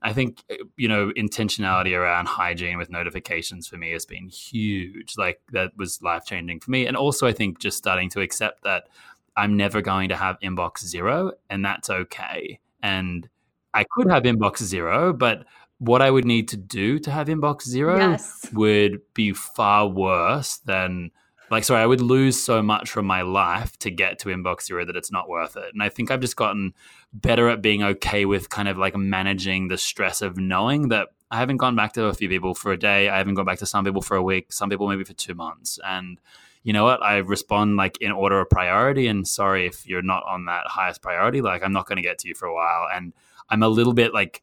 I 0.00 0.12
think 0.12 0.42
eh, 0.50 0.56
you 0.76 0.88
know 0.88 1.10
intentionality 1.16 1.96
around 1.98 2.26
hygiene 2.26 2.78
with 2.78 2.90
notifications 2.90 3.66
for 3.66 3.76
me 3.76 3.92
has 3.92 4.06
been 4.06 4.28
huge. 4.28 5.14
Like 5.16 5.40
that 5.52 5.76
was 5.76 6.02
life 6.02 6.24
changing 6.24 6.60
for 6.60 6.70
me, 6.70 6.86
and 6.86 6.96
also 6.96 7.26
I 7.26 7.32
think 7.32 7.58
just 7.58 7.78
starting 7.78 8.08
to 8.10 8.20
accept 8.20 8.62
that 8.64 8.88
I'm 9.36 9.56
never 9.56 9.80
going 9.80 10.08
to 10.10 10.16
have 10.16 10.38
inbox 10.40 10.84
zero, 10.84 11.32
and 11.50 11.64
that's 11.64 11.90
okay. 11.90 12.60
And 12.82 13.28
I 13.74 13.84
could 13.90 14.10
have 14.10 14.22
inbox 14.22 14.62
zero, 14.62 15.12
but 15.12 15.44
what 15.78 16.02
I 16.02 16.10
would 16.10 16.24
need 16.24 16.48
to 16.48 16.56
do 16.56 16.98
to 17.00 17.10
have 17.10 17.28
inbox 17.28 17.62
zero 17.62 17.98
yes. 17.98 18.48
would 18.52 19.00
be 19.14 19.32
far 19.32 19.88
worse 19.88 20.58
than 20.58 21.10
like 21.50 21.64
sorry 21.64 21.82
i 21.82 21.86
would 21.86 22.00
lose 22.00 22.40
so 22.42 22.62
much 22.62 22.90
from 22.90 23.06
my 23.06 23.22
life 23.22 23.78
to 23.78 23.90
get 23.90 24.18
to 24.18 24.28
inbox 24.28 24.66
zero 24.66 24.84
that 24.84 24.96
it's 24.96 25.12
not 25.12 25.28
worth 25.28 25.56
it. 25.56 25.72
And 25.72 25.82
i 25.82 25.88
think 25.88 26.10
i've 26.10 26.20
just 26.20 26.36
gotten 26.36 26.74
better 27.12 27.48
at 27.48 27.62
being 27.62 27.82
okay 27.82 28.24
with 28.24 28.48
kind 28.50 28.68
of 28.68 28.78
like 28.78 28.96
managing 28.96 29.68
the 29.68 29.78
stress 29.78 30.22
of 30.22 30.36
knowing 30.36 30.88
that 30.88 31.08
i 31.30 31.38
haven't 31.38 31.58
gone 31.58 31.76
back 31.76 31.92
to 31.94 32.04
a 32.06 32.14
few 32.14 32.28
people 32.28 32.54
for 32.54 32.72
a 32.72 32.78
day. 32.78 33.08
I 33.08 33.18
haven't 33.18 33.34
gone 33.34 33.46
back 33.46 33.58
to 33.58 33.66
some 33.66 33.84
people 33.84 34.02
for 34.02 34.16
a 34.16 34.22
week 34.22 34.52
some 34.52 34.70
people 34.70 34.88
maybe 34.88 35.04
for 35.04 35.14
two 35.14 35.34
months. 35.34 35.78
And 35.84 36.18
you 36.64 36.72
know 36.72 36.84
what? 36.84 37.02
I 37.02 37.18
respond 37.18 37.76
like 37.76 37.96
in 37.98 38.10
order 38.12 38.40
of 38.40 38.50
priority. 38.50 39.06
And 39.06 39.26
sorry 39.26 39.66
if 39.66 39.86
you're 39.86 40.02
not 40.02 40.24
on 40.26 40.46
that 40.46 40.66
highest 40.66 41.02
priority. 41.02 41.40
Like 41.40 41.62
i'm 41.62 41.72
not 41.72 41.86
going 41.86 41.96
to 41.96 42.02
get 42.02 42.18
to 42.20 42.28
you 42.28 42.34
for 42.34 42.46
a 42.46 42.54
while. 42.54 42.86
And 42.92 43.12
i'm 43.48 43.62
a 43.62 43.68
little 43.68 43.94
bit 43.94 44.12
like 44.12 44.42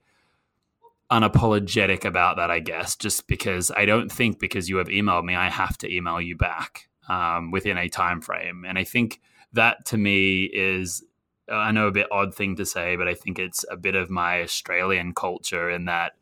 unapologetic 1.12 2.04
about 2.04 2.38
that, 2.38 2.50
I 2.50 2.60
guess, 2.60 2.96
just 2.96 3.28
because 3.28 3.72
I 3.72 3.86
don't 3.86 4.12
think 4.12 4.40
because 4.40 4.70
you 4.70 4.78
have 4.78 4.88
emailed 4.88 5.24
me, 5.24 5.36
I 5.36 5.50
have 5.50 5.78
to 5.80 5.94
email 5.94 6.20
you 6.20 6.36
back 6.36 6.90
um, 7.10 7.52
within 7.52 7.78
a 7.78 7.90
time 7.90 8.22
frame. 8.22 8.66
And 8.68 8.78
I 8.78 8.84
think 8.84 9.22
that 9.54 9.86
to 9.86 9.98
me 9.98 10.46
is 10.46 11.04
I 11.50 11.72
know 11.72 11.88
a 11.88 11.92
bit 11.92 12.08
odd 12.12 12.34
thing 12.34 12.56
to 12.56 12.66
say, 12.66 12.96
but 12.96 13.08
I 13.08 13.14
think 13.14 13.38
it's 13.38 13.64
a 13.70 13.78
bit 13.78 13.96
of 13.96 14.10
my 14.10 14.42
Australian 14.42 15.14
culture 15.14 15.70
in 15.70 15.86
that, 15.86 16.14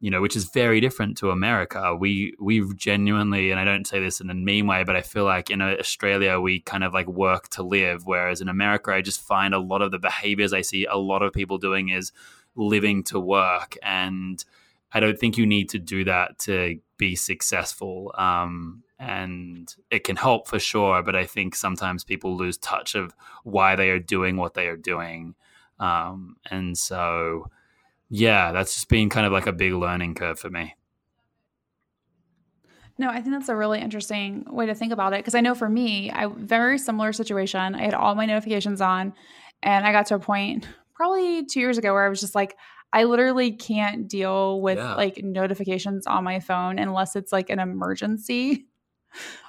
you 0.00 0.10
know, 0.10 0.20
which 0.20 0.34
is 0.34 0.46
very 0.46 0.80
different 0.80 1.16
to 1.18 1.30
America. 1.30 1.94
We 1.94 2.34
we 2.40 2.64
genuinely, 2.74 3.50
and 3.52 3.60
I 3.60 3.64
don't 3.64 3.86
say 3.86 4.00
this 4.00 4.20
in 4.20 4.30
a 4.30 4.34
mean 4.34 4.66
way, 4.66 4.82
but 4.82 4.96
I 4.96 5.02
feel 5.02 5.24
like 5.24 5.50
in 5.50 5.62
Australia 5.62 6.40
we 6.40 6.60
kind 6.60 6.82
of 6.82 6.92
like 6.92 7.06
work 7.06 7.48
to 7.50 7.62
live, 7.62 8.06
whereas 8.06 8.40
in 8.40 8.48
America 8.48 8.92
I 8.92 9.02
just 9.02 9.20
find 9.20 9.54
a 9.54 9.60
lot 9.60 9.82
of 9.82 9.92
the 9.92 10.00
behaviors 10.00 10.52
I 10.52 10.62
see 10.62 10.84
a 10.86 10.96
lot 10.96 11.22
of 11.22 11.32
people 11.32 11.58
doing 11.58 11.90
is 11.90 12.10
living 12.56 13.04
to 13.04 13.20
work, 13.20 13.76
and 13.82 14.44
I 14.92 14.98
don't 15.00 15.18
think 15.18 15.38
you 15.38 15.46
need 15.46 15.68
to 15.70 15.78
do 15.78 16.04
that 16.04 16.38
to 16.40 16.78
be 17.02 17.16
successful. 17.16 18.14
Um, 18.16 18.84
and 19.02 19.74
it 19.90 20.04
can 20.04 20.14
help 20.14 20.46
for 20.46 20.60
sure 20.60 21.02
but 21.02 21.16
i 21.16 21.26
think 21.26 21.56
sometimes 21.56 22.04
people 22.04 22.36
lose 22.36 22.56
touch 22.56 22.94
of 22.94 23.12
why 23.42 23.74
they 23.74 23.90
are 23.90 23.98
doing 23.98 24.36
what 24.36 24.54
they 24.54 24.68
are 24.68 24.76
doing 24.76 25.34
um, 25.80 26.36
and 26.52 26.78
so 26.78 27.50
yeah 28.08 28.52
that's 28.52 28.74
just 28.74 28.88
been 28.88 29.08
kind 29.08 29.26
of 29.26 29.32
like 29.32 29.48
a 29.48 29.52
big 29.52 29.72
learning 29.72 30.14
curve 30.14 30.38
for 30.38 30.50
me 30.50 30.76
no 32.96 33.08
i 33.08 33.20
think 33.20 33.34
that's 33.34 33.48
a 33.48 33.56
really 33.56 33.80
interesting 33.80 34.46
way 34.48 34.66
to 34.66 34.74
think 34.74 34.92
about 34.92 35.12
it 35.12 35.18
because 35.18 35.34
i 35.34 35.40
know 35.40 35.56
for 35.56 35.68
me 35.68 36.08
i 36.12 36.28
very 36.36 36.78
similar 36.78 37.12
situation 37.12 37.74
i 37.74 37.82
had 37.82 37.94
all 37.94 38.14
my 38.14 38.24
notifications 38.24 38.80
on 38.80 39.12
and 39.64 39.84
i 39.84 39.90
got 39.90 40.06
to 40.06 40.14
a 40.14 40.20
point 40.20 40.68
probably 40.94 41.44
two 41.44 41.58
years 41.58 41.76
ago 41.76 41.92
where 41.92 42.04
i 42.04 42.08
was 42.08 42.20
just 42.20 42.36
like 42.36 42.56
I 42.92 43.04
literally 43.04 43.52
can't 43.52 44.06
deal 44.08 44.60
with 44.60 44.78
yeah. 44.78 44.94
like 44.94 45.22
notifications 45.22 46.06
on 46.06 46.24
my 46.24 46.40
phone 46.40 46.78
unless 46.78 47.16
it's 47.16 47.32
like 47.32 47.50
an 47.50 47.58
emergency 47.58 48.66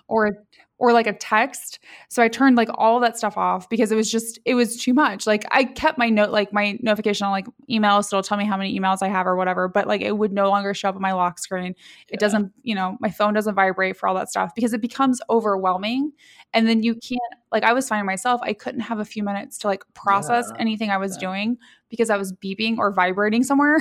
or 0.07 0.45
or 0.83 0.91
like 0.91 1.07
a 1.07 1.13
text. 1.13 1.79
So 2.09 2.21
I 2.21 2.27
turned 2.27 2.57
like 2.57 2.67
all 2.73 2.99
that 2.99 3.17
stuff 3.17 3.37
off 3.37 3.69
because 3.69 3.91
it 3.91 3.95
was 3.95 4.11
just 4.11 4.37
it 4.43 4.53
was 4.55 4.75
too 4.75 4.93
much. 4.93 5.25
Like 5.25 5.45
I 5.49 5.63
kept 5.63 5.97
my 5.97 6.09
note 6.09 6.31
like 6.31 6.51
my 6.51 6.77
notification 6.81 7.25
on 7.25 7.31
like 7.31 7.47
emails 7.71 8.05
so 8.05 8.17
it'll 8.17 8.27
tell 8.27 8.37
me 8.37 8.45
how 8.45 8.57
many 8.57 8.77
emails 8.77 8.97
I 9.01 9.07
have 9.07 9.25
or 9.25 9.37
whatever, 9.37 9.69
but 9.69 9.87
like 9.87 10.01
it 10.01 10.17
would 10.17 10.33
no 10.33 10.49
longer 10.49 10.73
show 10.73 10.89
up 10.89 10.95
on 10.95 11.01
my 11.01 11.13
lock 11.13 11.39
screen. 11.39 11.75
Yeah. 12.09 12.15
It 12.15 12.19
doesn't, 12.19 12.51
you 12.63 12.75
know, 12.75 12.97
my 12.99 13.09
phone 13.09 13.33
doesn't 13.33 13.55
vibrate 13.55 13.95
for 13.95 14.09
all 14.09 14.15
that 14.15 14.29
stuff 14.29 14.53
because 14.55 14.73
it 14.73 14.81
becomes 14.81 15.21
overwhelming 15.29 16.11
and 16.53 16.67
then 16.67 16.83
you 16.83 16.95
can't 16.95 17.21
like 17.51 17.63
I 17.63 17.71
was 17.71 17.87
finding 17.87 18.05
myself 18.05 18.41
I 18.43 18.51
couldn't 18.51 18.81
have 18.81 18.99
a 18.99 19.05
few 19.05 19.23
minutes 19.23 19.59
to 19.59 19.67
like 19.67 19.85
process 19.93 20.51
yeah. 20.51 20.59
anything 20.59 20.89
I 20.89 20.97
was 20.97 21.15
yeah. 21.15 21.29
doing 21.29 21.57
because 21.89 22.09
I 22.09 22.17
was 22.17 22.33
beeping 22.33 22.77
or 22.77 22.91
vibrating 22.91 23.43
somewhere. 23.43 23.77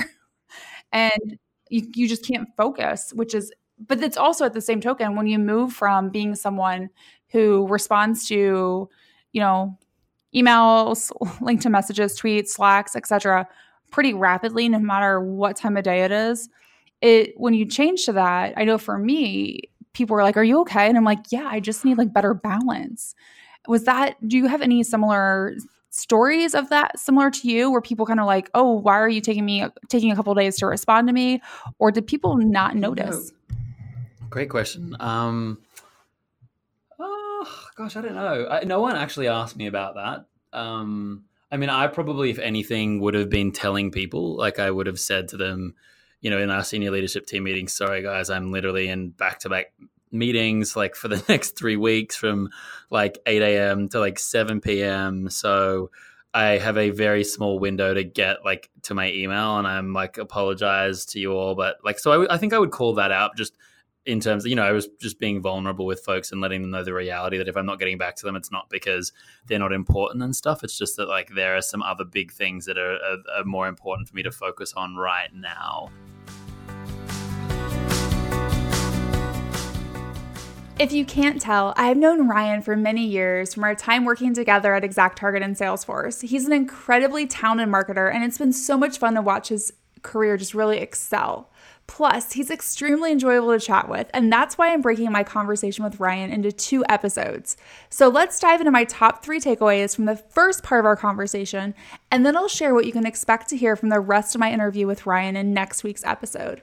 and 0.93 1.37
you, 1.69 1.89
you 1.95 2.07
just 2.07 2.25
can't 2.25 2.47
focus, 2.55 3.11
which 3.13 3.33
is 3.33 3.51
but 3.87 4.01
it's 4.01 4.17
also 4.17 4.45
at 4.45 4.53
the 4.53 4.61
same 4.61 4.81
token 4.81 5.15
when 5.15 5.27
you 5.27 5.39
move 5.39 5.73
from 5.73 6.09
being 6.09 6.35
someone 6.35 6.89
who 7.31 7.67
responds 7.67 8.27
to 8.27 8.89
you 9.31 9.41
know 9.41 9.77
emails 10.35 11.11
LinkedIn 11.41 11.71
messages 11.71 12.19
tweets 12.19 12.49
slacks 12.49 12.95
etc 12.95 13.47
pretty 13.91 14.13
rapidly 14.13 14.67
no 14.69 14.79
matter 14.79 15.19
what 15.19 15.55
time 15.55 15.77
of 15.77 15.83
day 15.83 16.03
it 16.03 16.11
is 16.11 16.49
it 17.01 17.33
when 17.37 17.53
you 17.53 17.65
change 17.65 18.05
to 18.05 18.13
that 18.13 18.53
i 18.57 18.63
know 18.63 18.77
for 18.77 18.97
me 18.97 19.61
people 19.93 20.15
were 20.15 20.23
like 20.23 20.37
are 20.37 20.43
you 20.43 20.59
okay? 20.61 20.87
And 20.87 20.97
i'm 20.97 21.03
like 21.03 21.31
yeah 21.31 21.47
i 21.47 21.59
just 21.59 21.85
need 21.85 21.97
like 21.97 22.13
better 22.13 22.33
balance. 22.33 23.15
Was 23.67 23.85
that 23.85 24.15
do 24.27 24.37
you 24.37 24.47
have 24.47 24.61
any 24.61 24.83
similar 24.83 25.55
stories 25.89 26.55
of 26.55 26.69
that 26.69 26.97
similar 26.99 27.29
to 27.29 27.47
you 27.47 27.71
where 27.71 27.79
people 27.79 28.05
kind 28.05 28.19
of 28.19 28.25
like 28.25 28.49
oh 28.55 28.71
why 28.73 28.95
are 28.95 29.07
you 29.07 29.21
taking 29.21 29.45
me 29.45 29.65
taking 29.89 30.11
a 30.11 30.15
couple 30.15 30.33
days 30.33 30.57
to 30.57 30.65
respond 30.65 31.07
to 31.07 31.13
me? 31.13 31.41
Or 31.79 31.91
did 31.91 32.07
people 32.07 32.35
not 32.35 32.75
notice 32.75 33.31
Great 34.33 34.49
question. 34.49 34.97
Um, 34.99 35.59
oh, 36.99 37.65
gosh, 37.75 37.95
I 37.95 38.01
don't 38.01 38.15
know. 38.15 38.47
I, 38.49 38.63
no 38.63 38.81
one 38.81 38.95
actually 38.95 39.27
asked 39.27 39.55
me 39.55 39.67
about 39.67 39.93
that. 39.93 40.25
Um, 40.57 41.25
I 41.51 41.57
mean, 41.57 41.69
I 41.69 41.85
probably, 41.85 42.31
if 42.31 42.39
anything, 42.39 42.99
would 43.01 43.13
have 43.13 43.29
been 43.29 43.51
telling 43.51 43.91
people, 43.91 44.35
like 44.35 44.57
I 44.57 44.71
would 44.71 44.87
have 44.87 44.99
said 44.99 45.27
to 45.27 45.37
them, 45.37 45.75
you 46.19 46.31
know, 46.31 46.39
in 46.39 46.49
our 46.49 46.63
senior 46.63 46.89
leadership 46.89 47.27
team 47.27 47.43
meeting, 47.43 47.67
sorry 47.67 48.01
guys, 48.01 48.31
I'm 48.31 48.51
literally 48.51 48.87
in 48.87 49.11
back 49.11 49.37
to 49.41 49.49
back 49.49 49.71
meetings 50.11 50.75
like 50.75 50.95
for 50.95 51.09
the 51.09 51.23
next 51.29 51.55
three 51.55 51.77
weeks 51.77 52.15
from 52.15 52.49
like 52.89 53.19
8 53.27 53.39
a.m. 53.43 53.87
to 53.89 53.99
like 53.99 54.17
7 54.17 54.61
p.m. 54.61 55.29
So 55.29 55.91
I 56.33 56.57
have 56.57 56.79
a 56.79 56.89
very 56.89 57.23
small 57.23 57.59
window 57.59 57.93
to 57.93 58.03
get 58.03 58.43
like 58.43 58.71
to 58.83 58.95
my 58.95 59.11
email 59.11 59.59
and 59.59 59.67
I'm 59.67 59.93
like 59.93 60.17
apologize 60.17 61.05
to 61.07 61.19
you 61.19 61.33
all. 61.33 61.53
But 61.53 61.75
like, 61.85 61.99
so 61.99 62.09
I, 62.09 62.15
w- 62.15 62.29
I 62.31 62.39
think 62.39 62.53
I 62.53 62.57
would 62.57 62.71
call 62.71 62.95
that 62.95 63.11
out 63.11 63.37
just 63.37 63.55
in 64.05 64.19
terms 64.19 64.43
of, 64.43 64.49
you 64.49 64.55
know, 64.55 64.63
I 64.63 64.71
was 64.71 64.87
just 64.99 65.17
being 65.17 65.41
vulnerable 65.41 65.85
with 65.85 66.01
folks 66.01 66.31
and 66.31 66.41
letting 66.41 66.61
them 66.61 66.71
know 66.71 66.83
the 66.83 66.93
reality 66.93 67.37
that 67.37 67.47
if 67.47 67.55
I'm 67.55 67.65
not 67.65 67.79
getting 67.79 67.97
back 67.97 68.15
to 68.17 68.25
them, 68.25 68.35
it's 68.35 68.51
not 68.51 68.69
because 68.69 69.13
they're 69.47 69.59
not 69.59 69.71
important 69.71 70.21
and 70.23 70.35
stuff. 70.35 70.63
It's 70.63 70.77
just 70.77 70.97
that 70.97 71.07
like 71.07 71.29
there 71.35 71.55
are 71.55 71.61
some 71.61 71.81
other 71.81 72.03
big 72.03 72.31
things 72.31 72.65
that 72.65 72.77
are, 72.77 72.95
are, 72.95 73.17
are 73.37 73.43
more 73.45 73.67
important 73.67 74.09
for 74.09 74.15
me 74.15 74.23
to 74.23 74.31
focus 74.31 74.73
on 74.73 74.95
right 74.95 75.33
now. 75.33 75.89
If 80.79 80.91
you 80.91 81.05
can't 81.05 81.39
tell, 81.39 81.73
I've 81.77 81.95
known 81.95 82.27
Ryan 82.27 82.61
for 82.61 82.75
many 82.75 83.05
years 83.05 83.53
from 83.53 83.63
our 83.63 83.75
time 83.75 84.03
working 84.03 84.33
together 84.33 84.73
at 84.73 84.83
Exact 84.83 85.17
Target 85.17 85.43
and 85.43 85.55
Salesforce. 85.55 86.27
He's 86.27 86.45
an 86.45 86.51
incredibly 86.51 87.25
talented 87.25 87.69
marketer, 87.69 88.13
and 88.13 88.23
it's 88.23 88.39
been 88.39 88.51
so 88.51 88.75
much 88.75 88.97
fun 88.97 89.13
to 89.13 89.21
watch 89.21 89.47
his 89.47 89.71
career 90.01 90.35
just 90.35 90.53
really 90.53 90.79
excel. 90.79 91.49
Plus, 91.85 92.31
he's 92.31 92.49
extremely 92.49 93.11
enjoyable 93.11 93.51
to 93.51 93.59
chat 93.59 93.89
with, 93.89 94.09
and 94.13 94.31
that's 94.31 94.57
why 94.57 94.71
I'm 94.71 94.81
breaking 94.81 95.11
my 95.11 95.23
conversation 95.23 95.83
with 95.83 95.99
Ryan 95.99 96.31
into 96.31 96.51
two 96.51 96.83
episodes. 96.87 97.57
So 97.89 98.07
let's 98.07 98.39
dive 98.39 98.61
into 98.61 98.71
my 98.71 98.85
top 98.85 99.23
three 99.23 99.39
takeaways 99.39 99.95
from 99.95 100.05
the 100.05 100.15
first 100.15 100.63
part 100.63 100.79
of 100.79 100.85
our 100.85 100.95
conversation, 100.95 101.75
and 102.09 102.25
then 102.25 102.37
I'll 102.37 102.47
share 102.47 102.73
what 102.73 102.85
you 102.85 102.93
can 102.93 103.05
expect 103.05 103.49
to 103.49 103.57
hear 103.57 103.75
from 103.75 103.89
the 103.89 103.99
rest 103.99 104.33
of 104.33 104.39
my 104.39 104.51
interview 104.51 104.87
with 104.87 105.05
Ryan 105.05 105.35
in 105.35 105.53
next 105.53 105.83
week's 105.83 106.05
episode. 106.05 106.61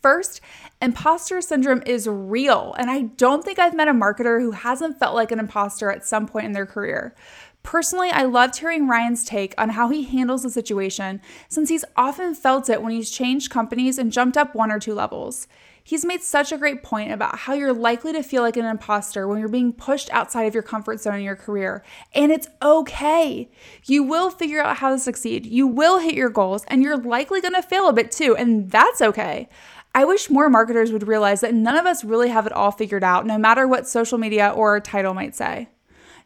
First, 0.00 0.40
imposter 0.80 1.40
syndrome 1.40 1.82
is 1.86 2.08
real, 2.08 2.74
and 2.76 2.90
I 2.90 3.02
don't 3.02 3.44
think 3.44 3.58
I've 3.58 3.74
met 3.74 3.88
a 3.88 3.92
marketer 3.92 4.40
who 4.40 4.50
hasn't 4.50 4.98
felt 4.98 5.14
like 5.14 5.30
an 5.30 5.38
imposter 5.38 5.90
at 5.90 6.04
some 6.04 6.26
point 6.26 6.46
in 6.46 6.52
their 6.52 6.66
career. 6.66 7.14
Personally, 7.62 8.10
I 8.10 8.24
loved 8.24 8.58
hearing 8.58 8.88
Ryan's 8.88 9.24
take 9.24 9.54
on 9.56 9.70
how 9.70 9.88
he 9.88 10.02
handles 10.02 10.42
the 10.42 10.50
situation 10.50 11.20
since 11.48 11.68
he's 11.68 11.84
often 11.96 12.34
felt 12.34 12.68
it 12.68 12.82
when 12.82 12.92
he's 12.92 13.10
changed 13.10 13.52
companies 13.52 13.98
and 13.98 14.12
jumped 14.12 14.36
up 14.36 14.54
one 14.54 14.72
or 14.72 14.80
two 14.80 14.94
levels. 14.94 15.46
He's 15.84 16.04
made 16.04 16.22
such 16.22 16.52
a 16.52 16.58
great 16.58 16.82
point 16.82 17.10
about 17.12 17.40
how 17.40 17.54
you're 17.54 17.72
likely 17.72 18.12
to 18.12 18.22
feel 18.22 18.42
like 18.42 18.56
an 18.56 18.64
imposter 18.64 19.26
when 19.26 19.38
you're 19.38 19.48
being 19.48 19.72
pushed 19.72 20.10
outside 20.10 20.44
of 20.44 20.54
your 20.54 20.62
comfort 20.62 21.00
zone 21.00 21.16
in 21.16 21.22
your 21.22 21.36
career. 21.36 21.82
And 22.14 22.30
it's 22.30 22.48
okay. 22.60 23.50
You 23.86 24.04
will 24.04 24.30
figure 24.30 24.62
out 24.62 24.76
how 24.76 24.90
to 24.90 24.98
succeed, 24.98 25.46
you 25.46 25.66
will 25.66 25.98
hit 25.98 26.14
your 26.14 26.30
goals, 26.30 26.64
and 26.68 26.82
you're 26.82 26.96
likely 26.96 27.40
going 27.40 27.54
to 27.54 27.62
fail 27.62 27.88
a 27.88 27.92
bit 27.92 28.12
too. 28.12 28.36
And 28.36 28.70
that's 28.70 29.02
okay. 29.02 29.48
I 29.94 30.04
wish 30.04 30.30
more 30.30 30.48
marketers 30.48 30.92
would 30.92 31.06
realize 31.06 31.40
that 31.40 31.54
none 31.54 31.76
of 31.76 31.84
us 31.84 32.04
really 32.04 32.28
have 32.28 32.46
it 32.46 32.52
all 32.52 32.70
figured 32.70 33.04
out, 33.04 33.26
no 33.26 33.36
matter 33.36 33.66
what 33.68 33.88
social 33.88 34.18
media 34.18 34.50
or 34.50 34.80
title 34.80 35.14
might 35.14 35.34
say. 35.34 35.68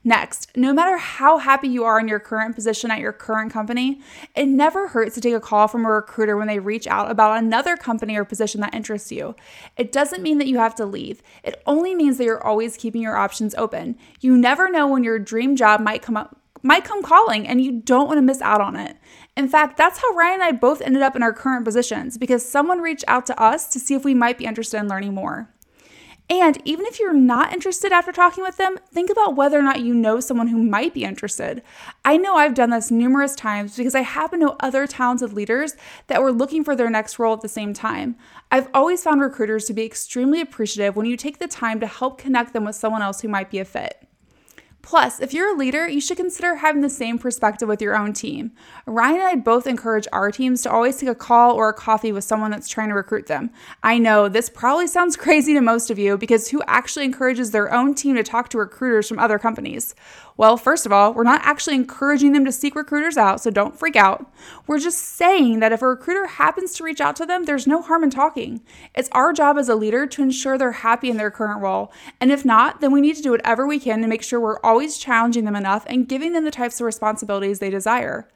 Next, 0.07 0.57
no 0.57 0.73
matter 0.73 0.99
how 0.99 1.39
happy 1.39 1.67
you 1.67 1.83
are 1.83 1.99
in 1.99 2.07
your 2.07 2.21
current 2.21 2.55
position 2.55 2.93
at 2.93 3.01
your 3.01 3.13
current 3.13 3.53
company, 3.53 4.01
it 4.37 4.47
never 4.47 4.87
hurts 4.87 5.17
to 5.17 5.21
take 5.21 5.35
a 5.35 5.41
call 5.41 5.67
from 5.67 5.85
a 5.85 5.91
recruiter 5.91 6.37
when 6.37 6.47
they 6.47 6.61
reach 6.61 6.87
out 6.87 7.11
about 7.11 7.37
another 7.37 7.77
company 7.77 8.17
or 8.17 8.25
position 8.25 8.61
that 8.61 8.73
interests 8.73 9.11
you. 9.11 9.35
It 9.77 9.91
doesn't 9.91 10.23
mean 10.23 10.39
that 10.39 10.47
you 10.47 10.59
have 10.59 10.77
to 10.77 10.87
leave, 10.87 11.23
it 11.43 11.61
only 11.67 11.97
means 11.97 12.19
that 12.19 12.25
you're 12.25 12.47
always 12.47 12.77
keeping 12.77 13.03
your 13.03 13.17
options 13.17 13.57
open. 13.57 13.99
You 14.21 14.37
never 14.37 14.71
know 14.71 14.87
when 14.87 15.03
your 15.03 15.19
dream 15.19 15.57
job 15.57 15.81
might 15.81 16.03
come 16.03 16.17
up. 16.17 16.41
Might 16.63 16.85
come 16.85 17.03
calling 17.03 17.47
and 17.47 17.61
you 17.61 17.81
don't 17.81 18.07
want 18.07 18.19
to 18.19 18.23
miss 18.23 18.41
out 18.41 18.61
on 18.61 18.77
it. 18.77 18.97
In 19.37 19.49
fact, 19.49 19.77
that's 19.77 19.99
how 19.99 20.15
Ryan 20.15 20.35
and 20.35 20.43
I 20.45 20.53
both 20.53 20.83
ended 20.83 21.03
up 21.03 21.17
in 21.17 21.23
our 21.25 21.33
current 21.33 21.65
positions 21.65 22.17
because 22.17 22.49
someone 22.49 22.81
reached 22.81 23.05
out 23.09 23.27
to 23.27 23.41
us 23.41 23.69
to 23.71 23.81
see 23.81 23.95
if 23.95 24.05
we 24.05 24.15
might 24.15 24.39
be 24.39 24.47
interested 24.47 24.79
in 24.79 24.89
learning 24.89 25.15
more. 25.15 25.49
And 26.29 26.61
even 26.65 26.87
if 26.87 26.99
you're 26.99 27.13
not 27.13 27.53
interested 27.53 27.93
after 27.93 28.11
talking 28.11 28.43
with 28.43 28.57
them, 28.57 28.79
think 28.91 29.11
about 29.11 29.37
whether 29.37 29.57
or 29.59 29.63
not 29.63 29.81
you 29.81 29.95
know 29.95 30.19
someone 30.19 30.49
who 30.49 30.61
might 30.61 30.93
be 30.93 31.05
interested. 31.05 31.63
I 32.05 32.17
know 32.17 32.35
I've 32.35 32.55
done 32.55 32.71
this 32.71 32.91
numerous 32.91 33.37
times 33.37 33.77
because 33.77 33.95
I 33.95 34.01
happen 34.01 34.41
to 34.41 34.47
know 34.47 34.57
other 34.59 34.89
talented 34.89 35.33
leaders 35.33 35.77
that 36.09 36.21
were 36.21 36.33
looking 36.33 36.65
for 36.65 36.75
their 36.75 36.91
next 36.91 37.21
role 37.21 37.35
at 37.35 37.43
the 37.43 37.49
same 37.49 37.73
time. 37.73 38.17
I've 38.51 38.69
always 38.75 39.05
found 39.05 39.21
recruiters 39.21 39.67
to 39.67 39.73
be 39.73 39.85
extremely 39.85 40.41
appreciative 40.41 40.97
when 40.97 41.07
you 41.07 41.17
take 41.17 41.39
the 41.39 41.47
time 41.47 41.79
to 41.79 41.87
help 41.87 42.19
connect 42.19 42.53
them 42.53 42.65
with 42.65 42.75
someone 42.75 43.03
else 43.03 43.21
who 43.21 43.29
might 43.29 43.51
be 43.51 43.61
a 43.61 43.65
fit. 43.65 44.07
Plus, 44.87 45.19
if 45.19 45.35
you're 45.35 45.53
a 45.53 45.59
leader, 45.59 45.89
you 45.89 46.01
should 46.01 46.17
consider 46.17 46.55
having 46.55 46.81
the 46.81 46.89
same 46.89 47.19
perspective 47.19 47.69
with 47.69 47.83
your 47.83 47.97
own 47.97 48.13
team. 48.13 48.53
Ryan 48.87 49.17
and 49.17 49.25
I 49.25 49.35
both 49.35 49.67
encourage 49.67 50.07
our 50.13 50.31
teams 50.31 50.63
to 50.63 50.71
always 50.71 50.97
take 50.97 51.09
a 51.09 51.15
call 51.17 51.57
or 51.57 51.69
a 51.69 51.75
coffee 51.75 52.13
with 52.13 52.23
someone 52.23 52.53
that's 52.53 52.69
trying 52.69 52.91
to 52.91 52.95
recruit 52.95 53.27
them. 53.27 53.51
I 53.83 53.99
know 53.99 54.29
this 54.29 54.49
probably 54.49 54.87
sounds 54.87 55.17
crazy 55.27 55.55
to 55.55 55.61
most 55.61 55.91
of 55.91 55.99
you 55.99 56.17
because 56.17 56.51
who 56.51 56.63
actually 56.69 57.05
encourages 57.05 57.51
their 57.51 57.75
own 57.75 57.97
team 57.97 58.15
to 58.15 58.23
talk 58.23 58.49
to 58.51 58.59
recruiters 58.59 59.09
from 59.09 59.19
other 59.19 59.41
companies? 59.41 59.97
Well, 60.39 60.59
first 60.59 60.85
of 60.85 60.93
all, 60.93 61.15
we're 61.15 61.25
not 61.25 61.41
actually 61.45 61.77
encouraging 61.77 62.33
them 62.33 62.45
to 62.45 62.53
seek 62.53 62.77
recruiters 62.77 63.17
out, 63.17 63.41
so 63.41 63.51
don't 63.51 63.77
freak 63.77 63.97
out. 63.97 64.31
We're 64.67 64.79
just 64.79 64.99
saying 64.99 65.61
that 65.61 65.73
if 65.73 65.81
a 65.81 65.89
recruiter 65.89 66.27
happens 66.27 66.75
to 66.75 66.85
reach 66.85 67.01
out 67.01 67.17
to 67.17 67.27
them, 67.27 67.45
there's 67.45 67.67
no 67.67 67.81
harm 67.81 68.05
in 68.05 68.11
talking. 68.11 68.61
It's 68.95 69.09
our 69.13 69.33
job 69.33 69.57
as 69.57 69.71
a 69.71 69.75
leader 69.75 70.07
to 70.07 70.23
ensure 70.23 70.59
they're 70.59 70.73
happy 70.73 71.09
in 71.09 71.17
their 71.17 71.31
current 71.31 71.63
role. 71.63 71.91
And 72.21 72.31
if 72.31 72.45
not, 72.45 72.83
then 72.83 72.93
we 72.93 73.01
need 73.01 73.17
to 73.17 73.23
do 73.23 73.31
whatever 73.31 73.67
we 73.67 73.81
can 73.81 74.03
to 74.03 74.09
make 74.09 74.23
sure 74.23 74.39
we're 74.39 74.61
always 74.61 74.76
challenging 74.99 75.45
them 75.45 75.57
enough 75.57 75.85
and 75.89 76.09
giving 76.09 76.33
them 76.33 76.45
the 76.45 76.51
types 76.51 76.81
of 76.81 76.85
responsibilities 76.85 77.59
they 77.59 77.71
desire. 77.71 78.29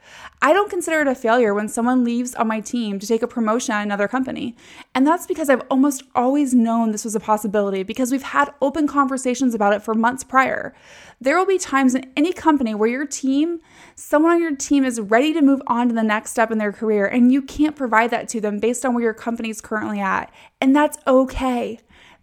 I 0.43 0.53
don't 0.53 0.71
consider 0.71 1.01
it 1.01 1.09
a 1.09 1.15
failure 1.15 1.53
when 1.55 1.69
someone 1.69 2.05
leaves 2.05 2.35
on 2.35 2.49
my 2.49 2.61
team 2.61 2.99
to 2.99 3.07
take 3.07 3.23
a 3.23 3.29
promotion 3.29 3.75
at 3.75 3.83
another 3.83 4.09
company. 4.09 4.57
And 4.95 5.07
that's 5.07 5.27
because 5.27 5.51
I've 5.51 5.63
almost 5.71 6.03
always 6.15 6.55
known 6.55 6.93
this 6.93 7.05
was 7.05 7.15
a 7.15 7.21
possibility 7.21 7.83
because 7.83 8.11
we've 8.11 8.23
had 8.23 8.53
open 8.61 8.87
conversations 8.87 9.55
about 9.55 9.75
it 9.75 9.83
for 9.83 9.95
months 9.95 10.25
prior. 10.25 10.75
There 11.21 11.37
will 11.37 11.47
be 11.47 11.59
times 11.59 11.95
in 11.95 12.11
any 12.17 12.33
company 12.33 12.75
where 12.75 12.89
your 12.89 13.07
team, 13.07 13.61
someone 13.95 14.33
on 14.33 14.41
your 14.41 14.57
team 14.57 14.85
is 14.85 14.99
ready 14.99 15.35
to 15.35 15.43
move 15.43 15.61
on 15.67 15.89
to 15.89 15.95
the 15.95 16.03
next 16.03 16.31
step 16.31 16.51
in 16.51 16.57
their 16.57 16.73
career, 16.73 17.07
and 17.07 17.31
you 17.31 17.43
can't 17.43 17.77
provide 17.77 18.11
that 18.11 18.29
to 18.31 18.41
them 18.41 18.59
based 18.59 18.87
on 18.87 18.95
where 18.95 19.05
your 19.05 19.15
company 19.15 19.51
is 19.51 19.61
currently 19.61 20.01
at. 20.01 20.33
And 20.63 20.75
that's 20.75 20.97
okay. 21.07 21.81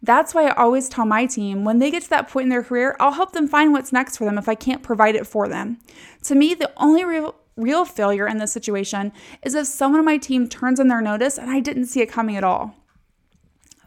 That's 0.07 0.33
why 0.33 0.47
I 0.47 0.55
always 0.55 0.87
tell 0.87 1.05
my 1.05 1.25
team 1.25 1.65
when 1.65 1.79
they 1.79 1.91
get 1.91 2.01
to 2.03 2.09
that 2.11 2.29
point 2.29 2.45
in 2.45 2.49
their 2.49 2.63
career, 2.63 2.95
I'll 2.97 3.11
help 3.11 3.33
them 3.33 3.45
find 3.45 3.73
what's 3.73 3.91
next 3.91 4.15
for 4.15 4.23
them 4.23 4.37
if 4.37 4.47
I 4.47 4.55
can't 4.55 4.81
provide 4.81 5.15
it 5.15 5.27
for 5.27 5.49
them. 5.49 5.79
To 6.23 6.33
me, 6.33 6.53
the 6.53 6.71
only 6.77 7.03
real 7.03 7.35
real 7.57 7.83
failure 7.83 8.25
in 8.25 8.37
this 8.37 8.53
situation 8.53 9.11
is 9.43 9.53
if 9.53 9.67
someone 9.67 9.99
on 9.99 10.05
my 10.05 10.17
team 10.17 10.47
turns 10.47 10.79
in 10.79 10.87
their 10.87 11.01
notice 11.01 11.37
and 11.37 11.49
I 11.49 11.59
didn't 11.59 11.87
see 11.87 12.01
it 12.01 12.09
coming 12.09 12.37
at 12.37 12.43
all. 12.43 12.75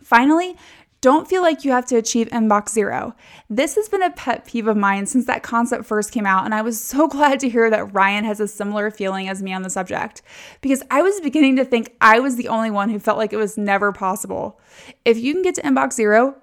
Finally, 0.03 0.57
don't 1.01 1.29
feel 1.29 1.41
like 1.41 1.65
you 1.65 1.71
have 1.71 1.87
to 1.87 1.97
achieve 1.97 2.29
inbox 2.29 2.71
zero. 2.71 3.15
This 3.49 3.75
has 3.77 3.89
been 3.89 4.03
a 4.03 4.11
pet 4.11 4.45
peeve 4.45 4.67
of 4.67 4.77
mine 4.77 5.07
since 5.07 5.25
that 5.27 5.43
concept 5.43 5.87
first 5.87 6.13
came 6.13 6.27
out, 6.27 6.45
and 6.45 6.55
I 6.55 6.61
was 6.61 6.79
so 6.83 7.09
glad 7.09 7.41
to 7.41 7.49
hear 7.49 7.71
that 7.71 7.95
Ryan 7.95 8.25
has 8.25 8.41
a 8.41 8.49
similar 8.49 8.91
feeling 8.91 9.27
as 9.29 9.43
me 9.43 9.53
on 9.53 9.63
the 9.63 9.71
subject 9.71 10.21
because 10.61 10.83
I 10.91 11.01
was 11.01 11.21
beginning 11.21 11.57
to 11.57 11.65
think 11.65 11.97
I 12.01 12.21
was 12.21 12.37
the 12.37 12.49
only 12.49 12.71
one 12.71 12.91
who 12.91 12.99
felt 12.99 13.19
like 13.19 13.33
it 13.33 13.39
was 13.39 13.57
never 13.57 13.93
possible. 13.93 14.61
If 15.05 15.17
you 15.17 15.33
can 15.33 15.43
get 15.43 15.55
to 15.55 15.63
inbox 15.63 15.95
zero, 15.95 16.37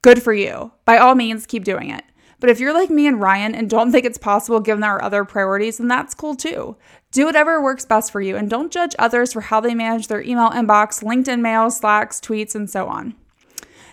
good 0.00 0.22
for 0.22 0.32
you. 0.32 0.72
By 0.84 0.96
all 0.96 1.14
means, 1.14 1.46
keep 1.46 1.64
doing 1.64 1.90
it. 1.90 2.04
But 2.40 2.50
if 2.50 2.58
you're 2.58 2.74
like 2.74 2.90
me 2.90 3.06
and 3.06 3.20
Ryan 3.20 3.54
and 3.54 3.68
don't 3.68 3.92
think 3.92 4.06
it's 4.06 4.18
possible 4.18 4.58
given 4.58 4.84
our 4.84 5.02
other 5.02 5.24
priorities, 5.26 5.76
then 5.76 5.88
that's 5.88 6.14
cool 6.14 6.34
too. 6.34 6.76
Do 7.10 7.26
whatever 7.26 7.62
works 7.62 7.84
best 7.84 8.10
for 8.10 8.22
you 8.22 8.36
and 8.36 8.48
don't 8.48 8.72
judge 8.72 8.96
others 8.98 9.34
for 9.34 9.42
how 9.42 9.60
they 9.60 9.74
manage 9.74 10.08
their 10.08 10.22
email 10.22 10.48
inbox, 10.48 11.04
LinkedIn 11.04 11.40
mail, 11.40 11.70
Slacks, 11.70 12.20
tweets, 12.20 12.54
and 12.54 12.70
so 12.70 12.88
on. 12.88 13.14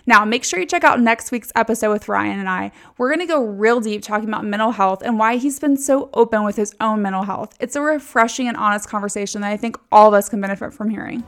Now, 0.06 0.24
make 0.24 0.44
sure 0.44 0.60
you 0.60 0.66
check 0.66 0.84
out 0.84 1.00
next 1.00 1.30
week's 1.30 1.52
episode 1.54 1.92
with 1.92 2.08
Ryan 2.08 2.38
and 2.38 2.48
I. 2.48 2.72
We're 2.98 3.08
going 3.08 3.26
to 3.26 3.32
go 3.32 3.44
real 3.44 3.80
deep 3.80 4.02
talking 4.02 4.28
about 4.28 4.44
mental 4.44 4.72
health 4.72 5.02
and 5.02 5.18
why 5.18 5.36
he's 5.36 5.58
been 5.58 5.76
so 5.76 6.10
open 6.14 6.44
with 6.44 6.56
his 6.56 6.74
own 6.80 7.02
mental 7.02 7.22
health. 7.22 7.56
It's 7.60 7.76
a 7.76 7.80
refreshing 7.80 8.48
and 8.48 8.56
honest 8.56 8.88
conversation 8.88 9.40
that 9.42 9.52
I 9.52 9.56
think 9.56 9.76
all 9.92 10.08
of 10.08 10.14
us 10.14 10.28
can 10.28 10.40
benefit 10.40 10.72
from 10.72 10.90
hearing. 10.90 11.24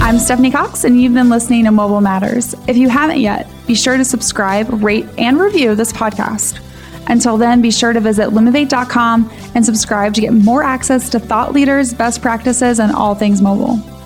I'm 0.00 0.18
Stephanie 0.18 0.50
Cox, 0.50 0.84
and 0.84 1.00
you've 1.00 1.12
been 1.12 1.28
listening 1.28 1.64
to 1.64 1.70
Mobile 1.70 2.00
Matters. 2.00 2.54
If 2.66 2.76
you 2.76 2.88
haven't 2.88 3.20
yet, 3.20 3.48
be 3.66 3.74
sure 3.74 3.96
to 3.96 4.04
subscribe, 4.04 4.68
rate, 4.82 5.06
and 5.18 5.38
review 5.38 5.74
this 5.74 5.92
podcast. 5.92 6.64
Until 7.08 7.36
then, 7.36 7.60
be 7.60 7.70
sure 7.70 7.92
to 7.92 8.00
visit 8.00 8.32
limivate.com 8.32 9.30
and 9.54 9.64
subscribe 9.64 10.14
to 10.14 10.20
get 10.20 10.32
more 10.32 10.62
access 10.62 11.10
to 11.10 11.18
thought 11.18 11.52
leaders, 11.52 11.92
best 11.92 12.22
practices, 12.22 12.80
and 12.80 12.92
all 12.92 13.14
things 13.14 13.42
mobile. 13.42 13.97